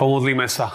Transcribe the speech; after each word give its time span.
Pomodlíme 0.00 0.48
sa. 0.48 0.72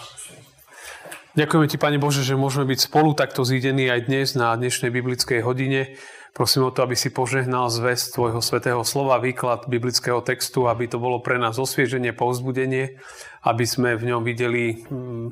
Ďakujeme 1.34 1.66
Ti, 1.66 1.82
Pane 1.82 1.98
Bože, 1.98 2.22
že 2.22 2.38
môžeme 2.38 2.70
byť 2.70 2.80
spolu 2.86 3.18
takto 3.18 3.42
zídení 3.42 3.90
aj 3.90 4.06
dnes 4.06 4.38
na 4.38 4.54
dnešnej 4.54 4.94
biblickej 4.94 5.42
hodine. 5.42 5.98
Prosím 6.38 6.70
o 6.70 6.72
to, 6.72 6.86
aby 6.86 6.94
si 6.94 7.10
požehnal 7.10 7.74
zväz 7.74 8.14
Tvojho 8.14 8.38
svetého 8.38 8.86
slova, 8.86 9.18
výklad 9.18 9.66
biblického 9.66 10.22
textu, 10.22 10.70
aby 10.70 10.86
to 10.86 11.02
bolo 11.02 11.26
pre 11.26 11.42
nás 11.42 11.58
osvieženie, 11.58 12.14
povzbudenie, 12.14 13.02
aby 13.42 13.66
sme 13.66 13.98
v 13.98 14.14
ňom 14.14 14.22
videli 14.22 14.86
mm, 14.86 15.28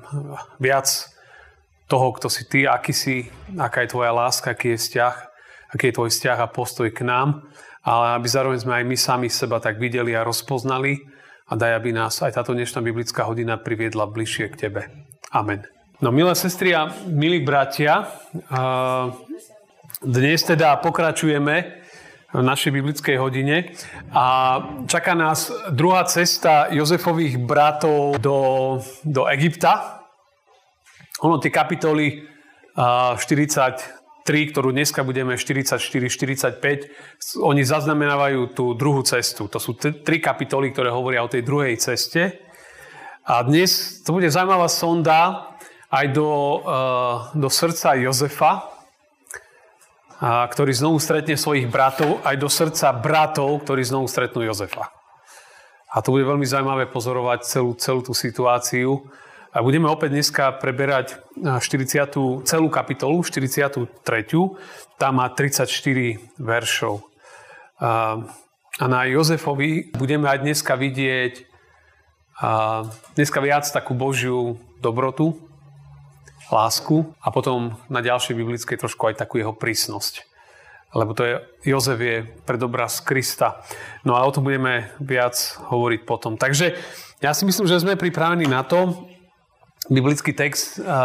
viac 0.57 0.89
toho, 1.85 2.17
kto 2.17 2.33
si 2.33 2.49
Ty, 2.49 2.73
aký 2.73 2.97
si, 2.97 3.29
aká 3.61 3.85
je 3.85 3.93
Tvoja 3.93 4.09
láska, 4.09 4.57
aký 4.57 4.73
je 4.73 4.81
vzťah, 4.89 5.15
aký 5.69 5.93
je 5.93 5.95
Tvoj 6.01 6.09
vzťah 6.09 6.37
a 6.41 6.49
postoj 6.49 6.89
k 6.89 7.05
nám, 7.05 7.45
ale 7.85 8.17
aby 8.17 8.25
zároveň 8.25 8.57
sme 8.57 8.73
aj 8.73 8.85
my 8.89 8.97
sami 8.97 9.29
seba 9.29 9.61
tak 9.61 9.77
videli 9.77 10.17
a 10.17 10.25
rozpoznali, 10.25 11.12
a 11.47 11.53
daj, 11.55 11.75
aby 11.75 11.91
nás 11.91 12.15
aj 12.23 12.39
táto 12.39 12.55
dnešná 12.55 12.79
biblická 12.79 13.27
hodina 13.27 13.59
priviedla 13.59 14.07
bližšie 14.07 14.47
k 14.51 14.55
Tebe. 14.67 14.81
Amen. 15.31 15.67
No 16.01 16.11
milé 16.11 16.35
sestry 16.35 16.75
a 16.75 16.91
milí 17.07 17.39
bratia, 17.39 18.11
dnes 20.03 20.43
teda 20.43 20.75
pokračujeme 20.83 21.55
v 22.33 22.41
našej 22.41 22.71
biblickej 22.73 23.15
hodine 23.21 23.71
a 24.09 24.25
čaká 24.89 25.13
nás 25.13 25.53
druhá 25.69 26.03
cesta 26.09 26.67
Jozefových 26.73 27.37
bratov 27.37 28.17
do, 28.17 28.37
do 29.05 29.29
Egypta. 29.29 30.01
Ono 31.21 31.37
tie 31.37 31.53
kapitoly 31.53 32.25
40, 32.75 34.02
3, 34.23 34.55
ktorú 34.55 34.71
dneska 34.71 35.03
budeme 35.03 35.35
44-45, 35.35 37.43
oni 37.43 37.63
zaznamenávajú 37.67 38.55
tú 38.55 38.73
druhú 38.73 39.03
cestu. 39.03 39.51
To 39.51 39.59
sú 39.59 39.75
tri 39.75 40.23
kapitoly, 40.23 40.71
ktoré 40.71 40.89
hovoria 40.91 41.23
o 41.23 41.31
tej 41.31 41.43
druhej 41.43 41.75
ceste. 41.75 42.39
A 43.27 43.43
dnes 43.43 43.99
to 44.03 44.15
bude 44.15 44.31
zaujímavá 44.31 44.67
sonda 44.71 45.51
aj 45.91 46.07
do, 46.15 46.63
uh, 46.63 47.35
do 47.35 47.51
srdca 47.51 47.99
Jozefa, 47.99 48.71
ktorý 50.23 50.71
znovu 50.71 51.03
stretne 51.03 51.35
svojich 51.35 51.67
bratov, 51.67 52.23
aj 52.23 52.35
do 52.39 52.47
srdca 52.47 52.95
bratov, 52.95 53.59
ktorí 53.67 53.83
znovu 53.83 54.07
stretnú 54.07 54.47
Jozefa. 54.47 54.87
A 55.93 55.99
to 55.99 56.15
bude 56.15 56.23
veľmi 56.23 56.47
zaujímavé 56.47 56.87
pozorovať 56.87 57.43
celú, 57.43 57.75
celú 57.75 58.01
tú 58.01 58.15
situáciu. 58.15 59.03
A 59.53 59.61
budeme 59.61 59.85
opäť 59.85 60.17
dneska 60.17 60.49
preberať 60.57 61.21
40. 61.37 62.41
celú 62.41 62.67
kapitolu, 62.73 63.21
43. 63.21 63.85
Tam 64.97 65.21
má 65.21 65.29
34 65.29 65.69
veršov. 66.41 67.05
A, 67.77 68.17
na 68.81 68.99
Jozefovi 69.05 69.93
budeme 69.93 70.25
aj 70.25 70.41
dneska 70.41 70.73
vidieť 70.73 71.53
dneska 73.13 73.39
viac 73.39 73.69
takú 73.69 73.93
Božiu 73.93 74.57
dobrotu, 74.81 75.37
lásku 76.49 77.13
a 77.21 77.29
potom 77.29 77.77
na 77.87 78.01
ďalšej 78.01 78.33
biblickej 78.33 78.77
trošku 78.77 79.09
aj 79.09 79.21
takú 79.21 79.37
jeho 79.37 79.53
prísnosť. 79.53 80.25
Lebo 80.93 81.17
to 81.17 81.25
je, 81.25 81.35
Jozef 81.65 81.97
je 81.97 82.21
predobraz 82.45 83.01
Krista. 83.01 83.65
No 84.05 84.13
a 84.13 84.21
o 84.25 84.33
tom 84.33 84.45
budeme 84.45 84.93
viac 85.01 85.33
hovoriť 85.73 86.01
potom. 86.05 86.37
Takže 86.37 86.77
ja 87.17 87.33
si 87.33 87.49
myslím, 87.49 87.65
že 87.65 87.81
sme 87.81 87.97
pripravení 87.97 88.45
na 88.45 88.61
to, 88.61 89.09
biblický 89.89 90.31
text 90.31 90.79
a, 90.79 90.99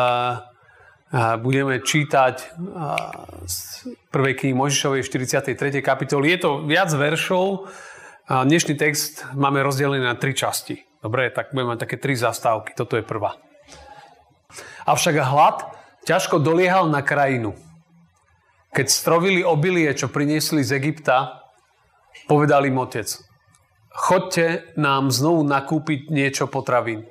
a 1.10 1.40
budeme 1.40 1.80
čítať 1.80 2.36
z 3.48 3.58
prvej 4.12 4.34
knihy 4.38 4.54
Možišovej 4.54 5.02
43. 5.02 5.80
kapitoly. 5.80 6.36
Je 6.36 6.38
to 6.38 6.50
viac 6.68 6.92
veršov. 6.92 7.70
A 8.28 8.44
dnešný 8.44 8.76
text 8.76 9.24
máme 9.32 9.64
rozdelený 9.64 10.04
na 10.04 10.12
tri 10.12 10.36
časti. 10.36 10.76
Dobre, 11.00 11.32
tak 11.32 11.56
budeme 11.56 11.74
mať 11.74 11.88
také 11.88 11.96
tri 11.96 12.12
zastávky. 12.12 12.76
Toto 12.76 13.00
je 13.00 13.06
prvá. 13.06 13.40
Avšak 14.84 15.16
hlad 15.16 15.64
ťažko 16.04 16.36
doliehal 16.36 16.92
na 16.92 17.00
krajinu. 17.00 17.56
Keď 18.76 18.86
strovili 18.88 19.40
obilie, 19.40 19.88
čo 19.96 20.12
priniesli 20.12 20.60
z 20.60 20.76
Egypta, 20.76 21.44
povedal 22.28 22.68
im 22.68 22.76
otec, 22.76 23.08
chodte 23.88 24.76
nám 24.76 25.08
znovu 25.08 25.40
nakúpiť 25.48 26.12
niečo 26.12 26.52
potravín. 26.52 27.08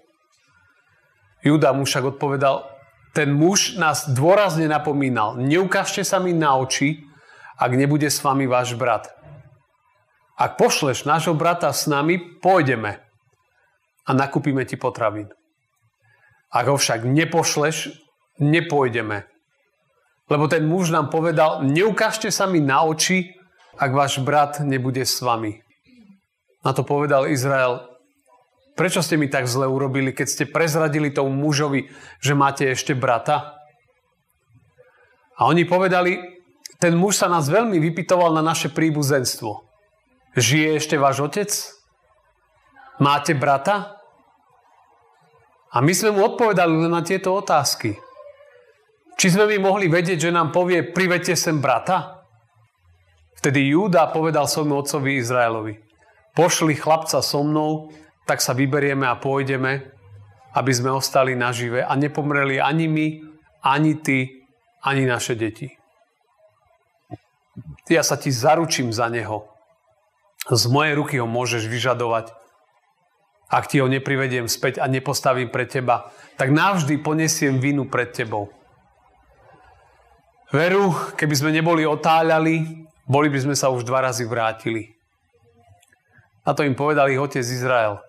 Júda 1.47 1.71
mu 1.71 1.87
však 1.87 2.19
odpovedal, 2.19 2.67
ten 3.15 3.31
muž 3.31 3.79
nás 3.79 4.11
dôrazne 4.11 4.67
napomínal, 4.67 5.39
neukážte 5.39 6.03
sa 6.03 6.19
mi 6.19 6.35
na 6.35 6.59
oči, 6.59 7.07
ak 7.55 7.71
nebude 7.71 8.11
s 8.11 8.19
vami 8.19 8.45
váš 8.45 8.75
brat. 8.75 9.09
Ak 10.37 10.59
pošleš 10.59 11.07
nášho 11.07 11.33
brata 11.33 11.71
s 11.73 11.89
nami, 11.89 12.19
pôjdeme 12.43 13.01
a 14.05 14.09
nakúpime 14.13 14.67
ti 14.67 14.77
potravín. 14.77 15.33
Ak 16.53 16.69
ho 16.69 16.77
však 16.77 17.07
nepošleš, 17.07 17.95
nepôjdeme. 18.37 19.25
Lebo 20.29 20.45
ten 20.45 20.67
muž 20.67 20.93
nám 20.93 21.09
povedal, 21.09 21.65
neukážte 21.65 22.29
sa 22.29 22.45
mi 22.45 22.61
na 22.61 22.85
oči, 22.85 23.33
ak 23.79 23.91
váš 23.95 24.21
brat 24.21 24.61
nebude 24.61 25.01
s 25.01 25.23
vami. 25.23 25.63
Na 26.61 26.75
to 26.75 26.85
povedal 26.85 27.25
Izrael, 27.25 27.96
Prečo 28.77 29.01
ste 29.01 29.17
mi 29.17 29.25
tak 29.25 29.49
zle 29.49 29.65
urobili, 29.65 30.13
keď 30.13 30.27
ste 30.29 30.45
prezradili 30.45 31.09
tomu 31.09 31.33
mužovi, 31.33 31.89
že 32.21 32.37
máte 32.37 32.69
ešte 32.69 32.93
brata? 32.93 33.57
A 35.41 35.49
oni 35.49 35.65
povedali, 35.65 36.21
ten 36.77 36.93
muž 36.93 37.17
sa 37.17 37.25
nás 37.25 37.49
veľmi 37.49 37.81
vypitoval 37.81 38.37
na 38.37 38.45
naše 38.45 38.69
príbuzenstvo. 38.69 39.65
Žije 40.37 40.69
ešte 40.77 40.95
váš 41.01 41.25
otec? 41.25 41.49
Máte 43.01 43.33
brata? 43.33 43.97
A 45.73 45.81
my 45.81 45.93
sme 45.97 46.13
mu 46.13 46.29
odpovedali 46.29 46.85
na 46.85 47.01
tieto 47.01 47.33
otázky. 47.33 47.97
Či 49.17 49.33
sme 49.33 49.49
my 49.49 49.57
mohli 49.57 49.89
vedieť, 49.89 50.29
že 50.29 50.35
nám 50.37 50.53
povie, 50.53 50.85
privete 50.85 51.33
sem 51.33 51.57
brata? 51.57 52.21
Vtedy 53.41 53.73
Júda 53.73 54.13
povedal 54.13 54.45
svojmu 54.45 54.85
otcovi 54.85 55.17
Izraelovi, 55.17 55.73
pošli 56.37 56.77
chlapca 56.77 57.21
so 57.25 57.41
mnou, 57.41 57.89
tak 58.27 58.43
sa 58.43 58.51
vyberieme 58.51 59.07
a 59.07 59.15
pôjdeme, 59.15 59.87
aby 60.51 60.71
sme 60.75 60.91
ostali 60.91 61.33
nažive 61.33 61.79
a 61.79 61.95
nepomreli 61.95 62.59
ani 62.59 62.85
my, 62.91 63.07
ani 63.63 63.95
ty, 64.03 64.43
ani 64.83 65.07
naše 65.07 65.39
deti. 65.39 65.71
Ja 67.87 68.03
sa 68.03 68.19
ti 68.19 68.29
zaručím 68.29 68.91
za 68.91 69.07
neho. 69.07 69.47
Z 70.51 70.67
mojej 70.67 70.93
ruky 70.99 71.15
ho 71.23 71.27
môžeš 71.27 71.71
vyžadovať. 71.71 72.35
Ak 73.47 73.71
ti 73.71 73.79
ho 73.79 73.87
neprivediem 73.87 74.51
späť 74.51 74.83
a 74.83 74.91
nepostavím 74.91 75.47
pre 75.47 75.63
teba, 75.63 76.11
tak 76.35 76.51
navždy 76.51 76.99
ponesiem 76.99 77.63
vinu 77.63 77.87
pred 77.87 78.11
tebou. 78.11 78.51
Veru, 80.51 80.91
keby 81.15 81.35
sme 81.35 81.51
neboli 81.55 81.87
otáľali, 81.87 82.87
boli 83.07 83.27
by 83.31 83.39
sme 83.39 83.55
sa 83.55 83.71
už 83.71 83.87
dva 83.87 84.03
razy 84.03 84.27
vrátili. 84.27 84.95
A 86.47 86.55
to 86.55 86.63
im 86.63 86.75
povedal 86.75 87.11
ich 87.11 87.19
otec 87.19 87.43
Izrael. 87.43 87.99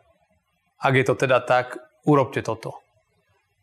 Ak 0.79 0.95
je 0.95 1.05
to 1.05 1.15
teda 1.19 1.43
tak, 1.43 1.75
urobte 2.07 2.43
toto. 2.43 2.79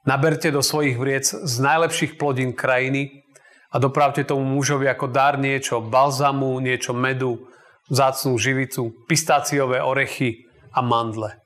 Naberte 0.06 0.54
do 0.54 0.62
svojich 0.62 1.00
vriec 1.00 1.26
z 1.26 1.56
najlepších 1.64 2.20
plodín 2.22 2.54
krajiny 2.54 3.26
a 3.74 3.82
dopravte 3.82 4.22
tomu 4.22 4.46
mužovi 4.46 4.86
ako 4.86 5.10
dar 5.10 5.40
niečo 5.42 5.82
balzamu, 5.82 6.62
niečo 6.62 6.94
medu, 6.94 7.50
vzácnú 7.90 8.38
živicu, 8.38 8.94
pistáciové 9.10 9.82
orechy 9.82 10.46
a 10.76 10.86
mandle. 10.86 11.42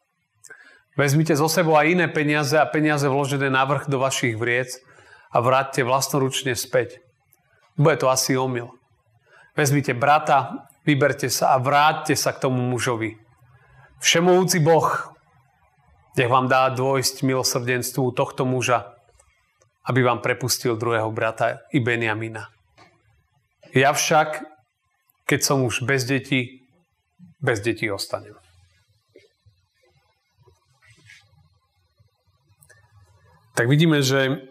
Vezmite 0.99 1.31
zo 1.31 1.47
sebou 1.47 1.79
aj 1.79 1.95
iné 1.95 2.07
peniaze 2.11 2.59
a 2.59 2.67
peniaze 2.67 3.07
vložené 3.07 3.47
na 3.47 3.63
vrch 3.63 3.87
do 3.87 4.03
vašich 4.03 4.35
vriec 4.35 4.75
a 5.31 5.39
vráťte 5.39 5.87
vlastnoručne 5.87 6.57
späť. 6.59 6.99
Bude 7.79 7.95
to 7.95 8.11
asi 8.11 8.35
omyl. 8.35 8.75
Vezmite 9.55 9.95
brata, 9.95 10.67
vyberte 10.83 11.31
sa 11.31 11.55
a 11.55 11.61
vráťte 11.63 12.19
sa 12.19 12.35
k 12.35 12.43
tomu 12.43 12.59
mužovi. 12.67 13.15
Všemovúci 14.03 14.59
Boh 14.59 15.15
nech 16.19 16.27
vám 16.27 16.51
dá 16.51 16.67
dôjsť 16.67 17.23
milosrdenstvu 17.23 18.11
tohto 18.11 18.43
muža, 18.43 18.91
aby 19.87 20.03
vám 20.03 20.19
prepustil 20.19 20.75
druhého 20.75 21.07
brata 21.15 21.63
i 21.71 21.79
Benjamina. 21.79 22.51
Ja 23.71 23.95
však, 23.95 24.43
keď 25.23 25.39
som 25.39 25.63
už 25.63 25.87
bez 25.87 26.03
detí, 26.03 26.67
bez 27.39 27.63
detí 27.63 27.87
ostanem. 27.87 28.35
Tak 33.55 33.71
vidíme, 33.71 34.03
že, 34.03 34.43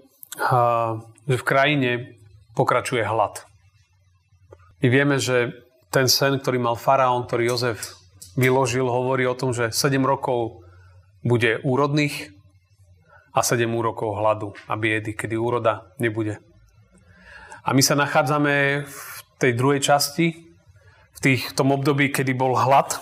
že 1.29 1.37
v 1.37 1.45
krajine 1.45 2.17
pokračuje 2.57 3.05
hlad. 3.05 3.45
My 4.81 4.89
vieme, 4.89 5.17
že 5.21 5.53
ten 5.89 6.09
sen, 6.09 6.37
ktorý 6.37 6.61
mal 6.61 6.77
faraón, 6.77 7.25
ktorý 7.25 7.57
Jozef 7.57 7.97
vyložil, 8.37 8.85
hovorí 8.85 9.25
o 9.25 9.37
tom, 9.37 9.57
že 9.57 9.73
7 9.73 10.01
rokov 10.05 10.68
bude 11.29 11.61
úrodných 11.61 12.33
a 13.37 13.45
7 13.45 13.69
úrokov 13.69 14.17
hladu 14.17 14.57
a 14.65 14.75
biedy, 14.75 15.13
kedy 15.13 15.37
úroda 15.37 15.93
nebude. 16.01 16.41
A 17.63 17.77
my 17.77 17.85
sa 17.85 17.93
nachádzame 17.93 18.89
v 18.89 18.99
tej 19.37 19.53
druhej 19.53 19.85
časti, 19.85 20.49
v, 21.13 21.19
tých, 21.21 21.53
v 21.53 21.57
tom 21.57 21.69
období, 21.77 22.09
kedy 22.09 22.33
bol 22.33 22.57
hlad, 22.57 22.97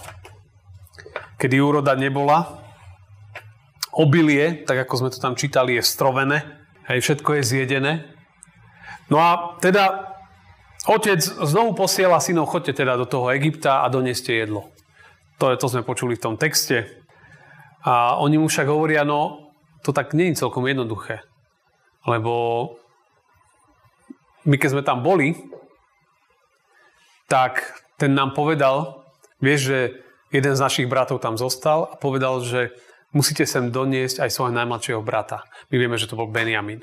kedy 1.38 1.62
úroda 1.62 1.94
nebola. 1.94 2.66
obilie, 3.96 4.66
tak 4.68 4.84
ako 4.84 4.94
sme 5.00 5.08
to 5.08 5.22
tam 5.22 5.38
čítali, 5.40 5.80
je 5.80 5.82
strovené, 5.86 6.44
hej, 6.84 7.00
všetko 7.00 7.40
je 7.40 7.42
zjedené. 7.48 7.92
No 9.08 9.22
a 9.22 9.56
teda 9.64 10.12
otec 10.84 11.22
znovu 11.24 11.72
posiela 11.72 12.20
synov, 12.20 12.52
chodte 12.52 12.76
teda 12.76 13.00
do 13.00 13.08
toho 13.08 13.32
Egypta 13.32 13.80
a 13.80 13.88
doneste 13.88 14.36
jedlo. 14.36 14.68
To, 15.40 15.52
je, 15.52 15.56
to 15.56 15.66
sme 15.72 15.80
počuli 15.80 16.16
v 16.16 16.24
tom 16.28 16.34
texte. 16.36 16.95
A 17.86 18.18
oni 18.18 18.36
mu 18.42 18.50
však 18.50 18.66
hovoria, 18.66 19.06
no 19.06 19.54
to 19.86 19.94
tak 19.94 20.10
nie 20.10 20.34
je 20.34 20.42
celkom 20.42 20.66
jednoduché. 20.66 21.22
Lebo 22.02 22.34
my 24.46 24.58
keď 24.58 24.68
sme 24.74 24.82
tam 24.82 25.06
boli, 25.06 25.38
tak 27.30 27.62
ten 27.98 28.14
nám 28.14 28.34
povedal, 28.34 29.06
vieš, 29.38 29.60
že 29.70 29.78
jeden 30.34 30.54
z 30.54 30.62
našich 30.62 30.90
bratov 30.90 31.22
tam 31.22 31.38
zostal 31.38 31.86
a 31.90 31.94
povedal, 31.94 32.42
že 32.42 32.74
musíte 33.14 33.46
sem 33.46 33.70
doniesť 33.70 34.26
aj 34.26 34.30
svojho 34.34 34.54
najmladšieho 34.54 35.02
brata. 35.02 35.46
My 35.70 35.78
vieme, 35.78 35.98
že 35.98 36.10
to 36.10 36.18
bol 36.18 36.30
Benjamin. 36.30 36.82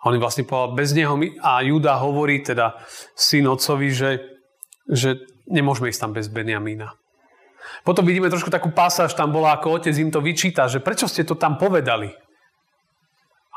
A 0.00 0.02
on 0.08 0.16
vlastne 0.16 0.48
povedal, 0.48 0.78
bez 0.78 0.96
neho 0.96 1.12
my, 1.18 1.36
a 1.42 1.60
Juda 1.60 2.00
hovorí, 2.00 2.40
teda 2.40 2.78
syn 3.12 3.50
otcovi, 3.50 3.92
že, 3.92 4.10
že 4.88 5.20
nemôžeme 5.50 5.92
ísť 5.92 6.00
tam 6.00 6.12
bez 6.16 6.32
Benjamína. 6.32 6.99
Potom 7.84 8.04
vidíme 8.04 8.28
trošku 8.28 8.52
takú 8.52 8.72
pasáž, 8.72 9.16
tam 9.16 9.32
bola, 9.32 9.56
ako 9.56 9.80
otec 9.80 9.94
im 9.96 10.12
to 10.12 10.20
vyčíta, 10.20 10.68
že 10.68 10.80
prečo 10.84 11.08
ste 11.08 11.24
to 11.24 11.36
tam 11.36 11.56
povedali? 11.56 12.12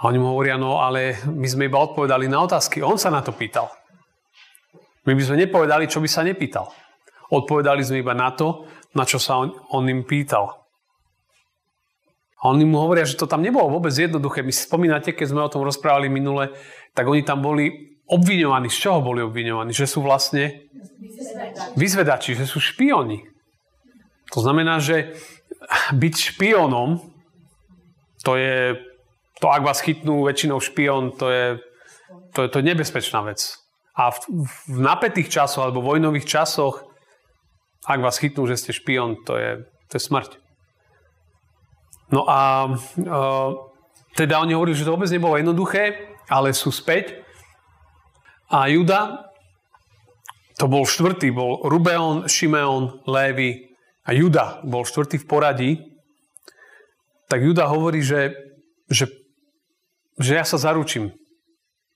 A 0.03 0.11
oni 0.11 0.19
mu 0.19 0.35
hovoria, 0.35 0.59
no 0.59 0.83
ale 0.83 1.21
my 1.27 1.47
sme 1.47 1.71
iba 1.71 1.79
odpovedali 1.79 2.27
na 2.27 2.43
otázky. 2.43 2.83
On 2.83 2.99
sa 2.99 3.07
na 3.07 3.23
to 3.23 3.31
pýtal. 3.31 3.71
My 5.07 5.15
by 5.15 5.23
sme 5.23 5.47
nepovedali, 5.47 5.87
čo 5.87 6.03
by 6.03 6.09
sa 6.11 6.23
nepýtal. 6.23 6.71
Odpovedali 7.31 7.83
sme 7.83 8.03
iba 8.03 8.11
na 8.11 8.31
to, 8.35 8.67
na 8.95 9.07
čo 9.07 9.19
sa 9.19 9.39
on, 9.39 9.55
on 9.71 9.87
im 9.87 10.03
pýtal. 10.03 10.63
A 12.43 12.51
oni 12.51 12.67
mu 12.67 12.83
hovoria, 12.83 13.07
že 13.07 13.15
to 13.15 13.23
tam 13.23 13.39
nebolo 13.39 13.79
vôbec 13.79 13.95
jednoduché. 13.95 14.43
My 14.43 14.51
si 14.51 14.67
spomínate, 14.67 15.15
keď 15.15 15.27
sme 15.31 15.47
o 15.47 15.51
tom 15.51 15.63
rozprávali 15.63 16.11
minule, 16.11 16.51
tak 16.91 17.07
oni 17.07 17.23
tam 17.23 17.39
boli 17.39 17.95
obviňovaní. 18.11 18.67
Z 18.67 18.77
čoho 18.83 18.99
boli 18.99 19.23
obviňovaní? 19.23 19.71
Že 19.71 19.87
sú 19.87 19.99
vlastne 20.03 20.67
vyzvedači, 21.79 22.35
že 22.35 22.43
sú 22.43 22.59
špioni. 22.59 23.32
To 24.33 24.39
znamená, 24.41 24.81
že 24.81 25.13
byť 25.93 26.13
špionom, 26.33 26.99
to 28.25 28.35
je 28.35 28.77
to 29.43 29.51
ak 29.51 29.67
vás 29.67 29.83
chytnú 29.83 30.23
väčšinou 30.23 30.63
špion, 30.63 31.11
to 31.19 31.27
je, 31.27 31.45
to 32.31 32.45
je, 32.45 32.47
to 32.47 32.63
nebezpečná 32.63 33.27
vec. 33.27 33.59
A 33.91 34.15
v, 34.15 34.39
v 34.71 34.79
napätých 34.79 35.27
časoch 35.27 35.67
alebo 35.67 35.83
vojnových 35.83 36.23
časoch, 36.23 36.87
ak 37.83 37.99
vás 37.99 38.23
chytnú, 38.23 38.47
že 38.47 38.55
ste 38.55 38.71
špion, 38.71 39.19
to 39.27 39.35
je, 39.35 39.67
to 39.91 39.93
je 39.99 40.01
smrť. 40.01 40.39
No 42.15 42.23
a 42.23 42.71
uh, 42.71 43.49
teda 44.15 44.39
oni 44.39 44.55
hovorili, 44.55 44.79
že 44.79 44.87
to 44.87 44.95
vôbec 44.95 45.11
nebolo 45.11 45.35
jednoduché, 45.35 46.15
ale 46.31 46.55
sú 46.55 46.71
späť. 46.71 47.19
A 48.47 48.71
Juda, 48.71 49.27
to 50.55 50.71
bol 50.71 50.87
štvrtý, 50.87 51.35
bol 51.35 51.67
Rubeon, 51.67 52.31
Šimeon, 52.31 53.03
Lévy 53.03 53.72
a 54.03 54.09
Juda 54.11 54.59
bol 54.67 54.83
štvrtý 54.83 55.19
v 55.23 55.27
poradí. 55.27 55.71
Tak 57.31 57.39
Juda 57.39 57.67
hovorí, 57.71 58.03
že, 58.03 58.35
že 58.91 59.07
že 60.19 60.37
ja 60.37 60.45
sa 60.45 60.61
zaručím 60.61 61.09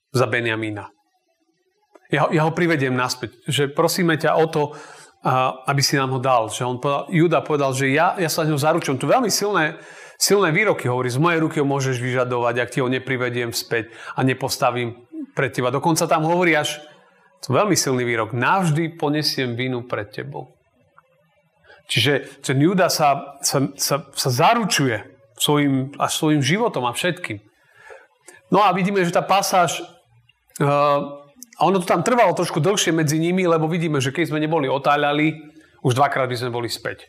za 0.09 0.25
Benjamína. 0.25 0.89
Ja, 2.09 2.31
ja 2.31 2.47
ho 2.47 2.55
privediem 2.55 2.95
naspäť. 2.95 3.35
Že 3.45 3.77
prosíme 3.77 4.17
ťa 4.17 4.39
o 4.39 4.45
to, 4.49 4.63
aby 5.67 5.81
si 5.85 5.99
nám 5.99 6.15
ho 6.15 6.19
dal. 6.23 6.49
Že 6.49 6.63
on 6.65 6.77
povedal, 6.81 7.05
Juda 7.13 7.39
povedal, 7.45 7.71
že 7.77 7.93
ja, 7.93 8.15
ja 8.17 8.31
sa 8.31 8.47
ňou 8.47 8.57
zaručím. 8.57 8.97
Tu 8.97 9.05
veľmi 9.05 9.29
silné, 9.29 9.77
silné 10.17 10.49
výroky 10.49 10.89
hovorí. 10.89 11.11
Z 11.11 11.21
mojej 11.21 11.43
ruky 11.43 11.61
ho 11.61 11.67
môžeš 11.67 12.01
vyžadovať, 12.01 12.55
ak 12.57 12.71
ti 12.73 12.79
ho 12.81 12.89
neprivediem 12.89 13.53
späť 13.53 13.91
a 14.15 14.25
nepostavím 14.25 14.97
pred 15.37 15.53
teba. 15.53 15.69
Dokonca 15.69 16.09
tam 16.09 16.25
hovorí 16.25 16.57
až, 16.57 16.81
to 17.45 17.53
veľmi 17.53 17.77
silný 17.77 18.01
výrok, 18.01 18.33
navždy 18.33 18.97
ponesiem 18.97 19.53
vinu 19.53 19.85
pred 19.85 20.09
tebou. 20.09 20.56
Čiže 21.87 22.43
ten 22.43 22.59
Juda 22.59 22.91
sa, 22.91 23.39
sa, 23.39 23.71
sa, 23.79 24.03
sa 24.11 24.29
zaručuje 24.29 25.07
svojim, 25.39 25.95
až 25.95 26.11
svojim 26.19 26.43
životom 26.43 26.83
a 26.83 26.91
všetkým. 26.91 27.39
No 28.51 28.63
a 28.63 28.75
vidíme, 28.75 29.03
že 29.07 29.15
tá 29.15 29.23
pasáž, 29.23 29.79
uh, 30.59 30.99
a 31.57 31.61
ono 31.63 31.79
to 31.79 31.87
tam 31.87 32.03
trvalo 32.03 32.35
trošku 32.35 32.59
dlhšie 32.59 32.91
medzi 32.91 33.15
nimi, 33.19 33.47
lebo 33.47 33.71
vidíme, 33.71 34.03
že 34.03 34.11
keď 34.11 34.35
sme 34.35 34.43
neboli 34.43 34.67
otáľali, 34.67 35.35
už 35.83 35.95
dvakrát 35.95 36.27
by 36.27 36.35
sme 36.35 36.51
boli 36.51 36.67
späť. 36.67 37.07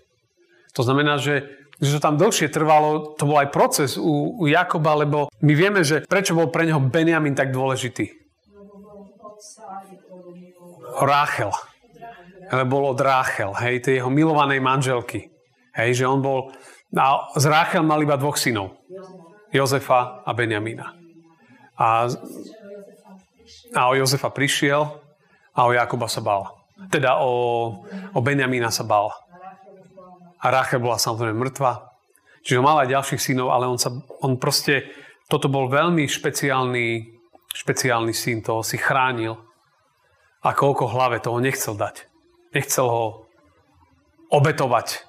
To 0.79 0.87
znamená, 0.87 1.19
že, 1.19 1.51
že 1.83 1.99
to 1.99 2.01
tam 2.03 2.15
dlhšie 2.15 2.47
trvalo, 2.47 3.19
to 3.19 3.27
bol 3.27 3.39
aj 3.43 3.51
proces 3.51 3.99
u, 3.99 4.39
u 4.39 4.45
Jakoba, 4.47 4.95
lebo 4.95 5.27
my 5.43 5.53
vieme, 5.59 5.83
že 5.83 6.07
prečo 6.07 6.39
bol 6.39 6.55
pre 6.55 6.71
neho 6.71 6.79
Benjamin 6.79 7.35
tak 7.35 7.51
dôležitý. 7.51 8.15
Ráchel. 10.99 11.51
Bol 12.49 12.85
od 12.89 13.01
Ráchel, 13.01 13.53
hej, 13.61 13.85
tej 13.85 13.95
jeho 14.01 14.11
milovanej 14.11 14.61
manželky. 14.65 15.29
Hej, 15.77 16.03
že 16.03 16.05
on 16.09 16.25
bol, 16.25 16.51
a 16.97 17.29
z 17.37 17.45
Ráchel 17.47 17.85
mal 17.85 18.01
iba 18.01 18.17
dvoch 18.17 18.41
synov. 18.41 18.81
Jozefa 19.53 20.25
a 20.25 20.31
Benjamína. 20.33 20.97
A, 21.77 22.09
a 23.77 23.81
o 23.89 23.93
Jozefa 23.95 24.33
prišiel 24.33 24.83
a 25.53 25.61
o 25.69 25.71
Jakoba 25.77 26.09
sa 26.09 26.25
bál. 26.25 26.59
Teda 26.89 27.21
o, 27.21 27.33
o 28.15 28.21
Benjamína 28.25 28.73
sa 28.73 28.87
bál. 28.89 29.13
A 30.39 30.47
Rachel 30.55 30.79
bola 30.79 30.97
samozrejme 30.97 31.35
mŕtva. 31.35 31.93
Čiže 32.47 32.65
mal 32.65 32.81
aj 32.81 32.95
ďalších 32.95 33.21
synov, 33.21 33.53
ale 33.53 33.69
on, 33.69 33.77
sa, 33.77 33.93
on 34.25 34.41
proste, 34.41 34.89
toto 35.29 35.51
bol 35.51 35.69
veľmi 35.69 36.07
špeciálny, 36.09 37.13
špeciálny 37.53 38.15
syn, 38.15 38.41
toho 38.41 38.65
si 38.65 38.81
chránil. 38.81 39.37
Ako 40.41 40.73
oko 40.73 40.87
hlave, 40.89 41.21
toho 41.21 41.43
nechcel 41.43 41.77
dať. 41.77 42.08
Nechcel 42.55 42.87
ho 42.89 43.29
obetovať. 44.33 45.05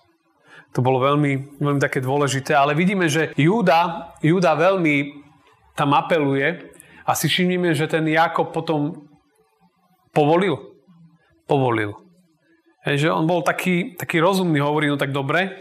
To 0.78 0.86
bolo 0.86 1.02
veľmi, 1.02 1.58
veľmi 1.58 1.82
také 1.82 1.98
dôležité, 1.98 2.54
ale 2.54 2.78
vidíme, 2.78 3.10
že 3.10 3.34
Júda, 3.34 4.14
Júda 4.22 4.54
veľmi 4.54 5.26
tam 5.74 5.98
apeluje 5.98 6.70
a 7.08 7.12
si 7.18 7.26
všimnime, 7.26 7.74
že 7.74 7.90
ten 7.90 8.06
Jakob 8.06 8.54
potom 8.54 9.10
povolil. 10.14 10.78
Povolil. 11.50 11.98
Hej, 12.86 13.08
že 13.08 13.10
on 13.10 13.26
bol 13.26 13.42
taký, 13.42 13.98
taký 13.98 14.22
rozumný, 14.22 14.62
hovorí, 14.62 14.88
no 14.88 14.96
tak 14.96 15.10
dobre, 15.10 15.58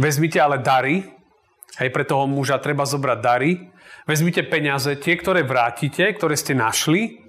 vezmite 0.00 0.40
ale 0.40 0.58
dary, 0.58 1.04
hej, 1.78 1.88
pre 1.92 2.02
toho 2.02 2.26
muža 2.26 2.58
treba 2.58 2.88
zobrať 2.88 3.18
dary, 3.20 3.70
vezmite 4.08 4.42
peniaze, 4.48 4.98
tie, 4.98 5.14
ktoré 5.14 5.44
vrátite, 5.44 6.02
ktoré 6.16 6.34
ste 6.34 6.56
našli, 6.56 7.23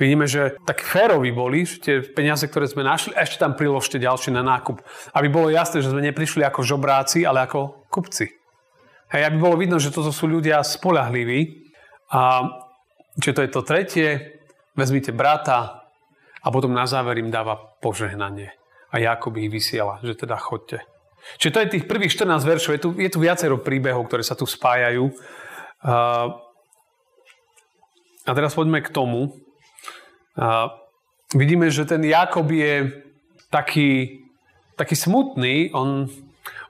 Vidíme, 0.00 0.24
že 0.24 0.56
tak 0.64 0.80
férovi 0.80 1.28
boli, 1.28 1.68
že 1.68 1.76
tie 1.76 1.96
peniaze, 2.00 2.48
ktoré 2.48 2.64
sme 2.64 2.80
našli, 2.80 3.12
ešte 3.12 3.44
tam 3.44 3.52
priložte 3.52 4.00
ďalšie 4.00 4.32
na 4.32 4.40
nákup. 4.40 4.80
Aby 5.12 5.28
bolo 5.28 5.52
jasné, 5.52 5.84
že 5.84 5.92
sme 5.92 6.00
neprišli 6.00 6.40
ako 6.40 6.64
žobráci, 6.64 7.28
ale 7.28 7.44
ako 7.44 7.84
kupci. 7.92 8.32
Hej, 9.12 9.28
aby 9.28 9.36
bolo 9.36 9.60
vidno, 9.60 9.76
že 9.76 9.92
toto 9.92 10.08
sú 10.08 10.24
ľudia 10.24 10.64
spolahliví. 10.64 11.68
A 12.16 12.48
čiže 13.20 13.36
to 13.36 13.44
je 13.44 13.50
to 13.52 13.60
tretie, 13.60 14.08
vezmite 14.72 15.12
brata 15.12 15.84
a 16.40 16.46
potom 16.48 16.72
na 16.72 16.88
záver 16.88 17.20
im 17.20 17.28
dáva 17.28 17.60
požehnanie. 17.84 18.56
A 18.96 19.04
Jakob 19.04 19.36
ich 19.36 19.52
vysiela, 19.52 20.00
že 20.00 20.16
teda 20.16 20.40
chodte. 20.40 20.80
Čiže 21.36 21.52
to 21.52 21.60
je 21.60 21.72
tých 21.76 21.84
prvých 21.84 22.16
14 22.16 22.40
veršov, 22.40 22.72
je 22.72 22.80
tu, 22.80 22.90
je 22.96 23.10
tu 23.12 23.20
viacero 23.20 23.60
príbehov, 23.60 24.08
ktoré 24.08 24.24
sa 24.24 24.32
tu 24.32 24.48
spájajú. 24.48 25.12
A, 25.84 26.32
teraz 28.32 28.56
poďme 28.56 28.80
k 28.80 28.88
tomu. 28.88 29.36
A 30.38 30.70
vidíme, 31.34 31.70
že 31.70 31.86
ten 31.86 32.02
Jakob 32.04 32.46
je 32.50 33.02
taký, 33.50 34.22
taký 34.78 34.94
smutný, 34.94 35.74
on, 35.74 36.06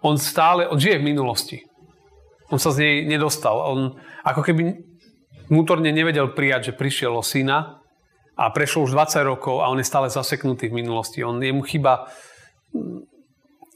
on 0.01 0.17
stále, 0.17 0.69
on 0.69 0.81
žije 0.81 1.01
v 1.01 1.09
minulosti. 1.13 1.59
On 2.51 2.59
sa 2.59 2.75
z 2.75 2.83
nej 2.83 2.95
nedostal. 3.07 3.57
On 3.63 3.95
ako 4.27 4.43
keby 4.43 4.75
vnútorne 5.47 5.91
nevedel 5.95 6.35
prijať, 6.35 6.73
že 6.73 6.79
prišiel 6.79 7.15
o 7.15 7.23
syna 7.23 7.83
a 8.35 8.51
prešlo 8.51 8.89
už 8.89 8.97
20 8.97 9.23
rokov 9.27 9.61
a 9.61 9.71
on 9.71 9.79
je 9.79 9.87
stále 9.87 10.09
zaseknutý 10.09 10.73
v 10.73 10.81
minulosti. 10.83 11.23
On, 11.23 11.37
jemu 11.39 11.63
chyba... 11.63 12.09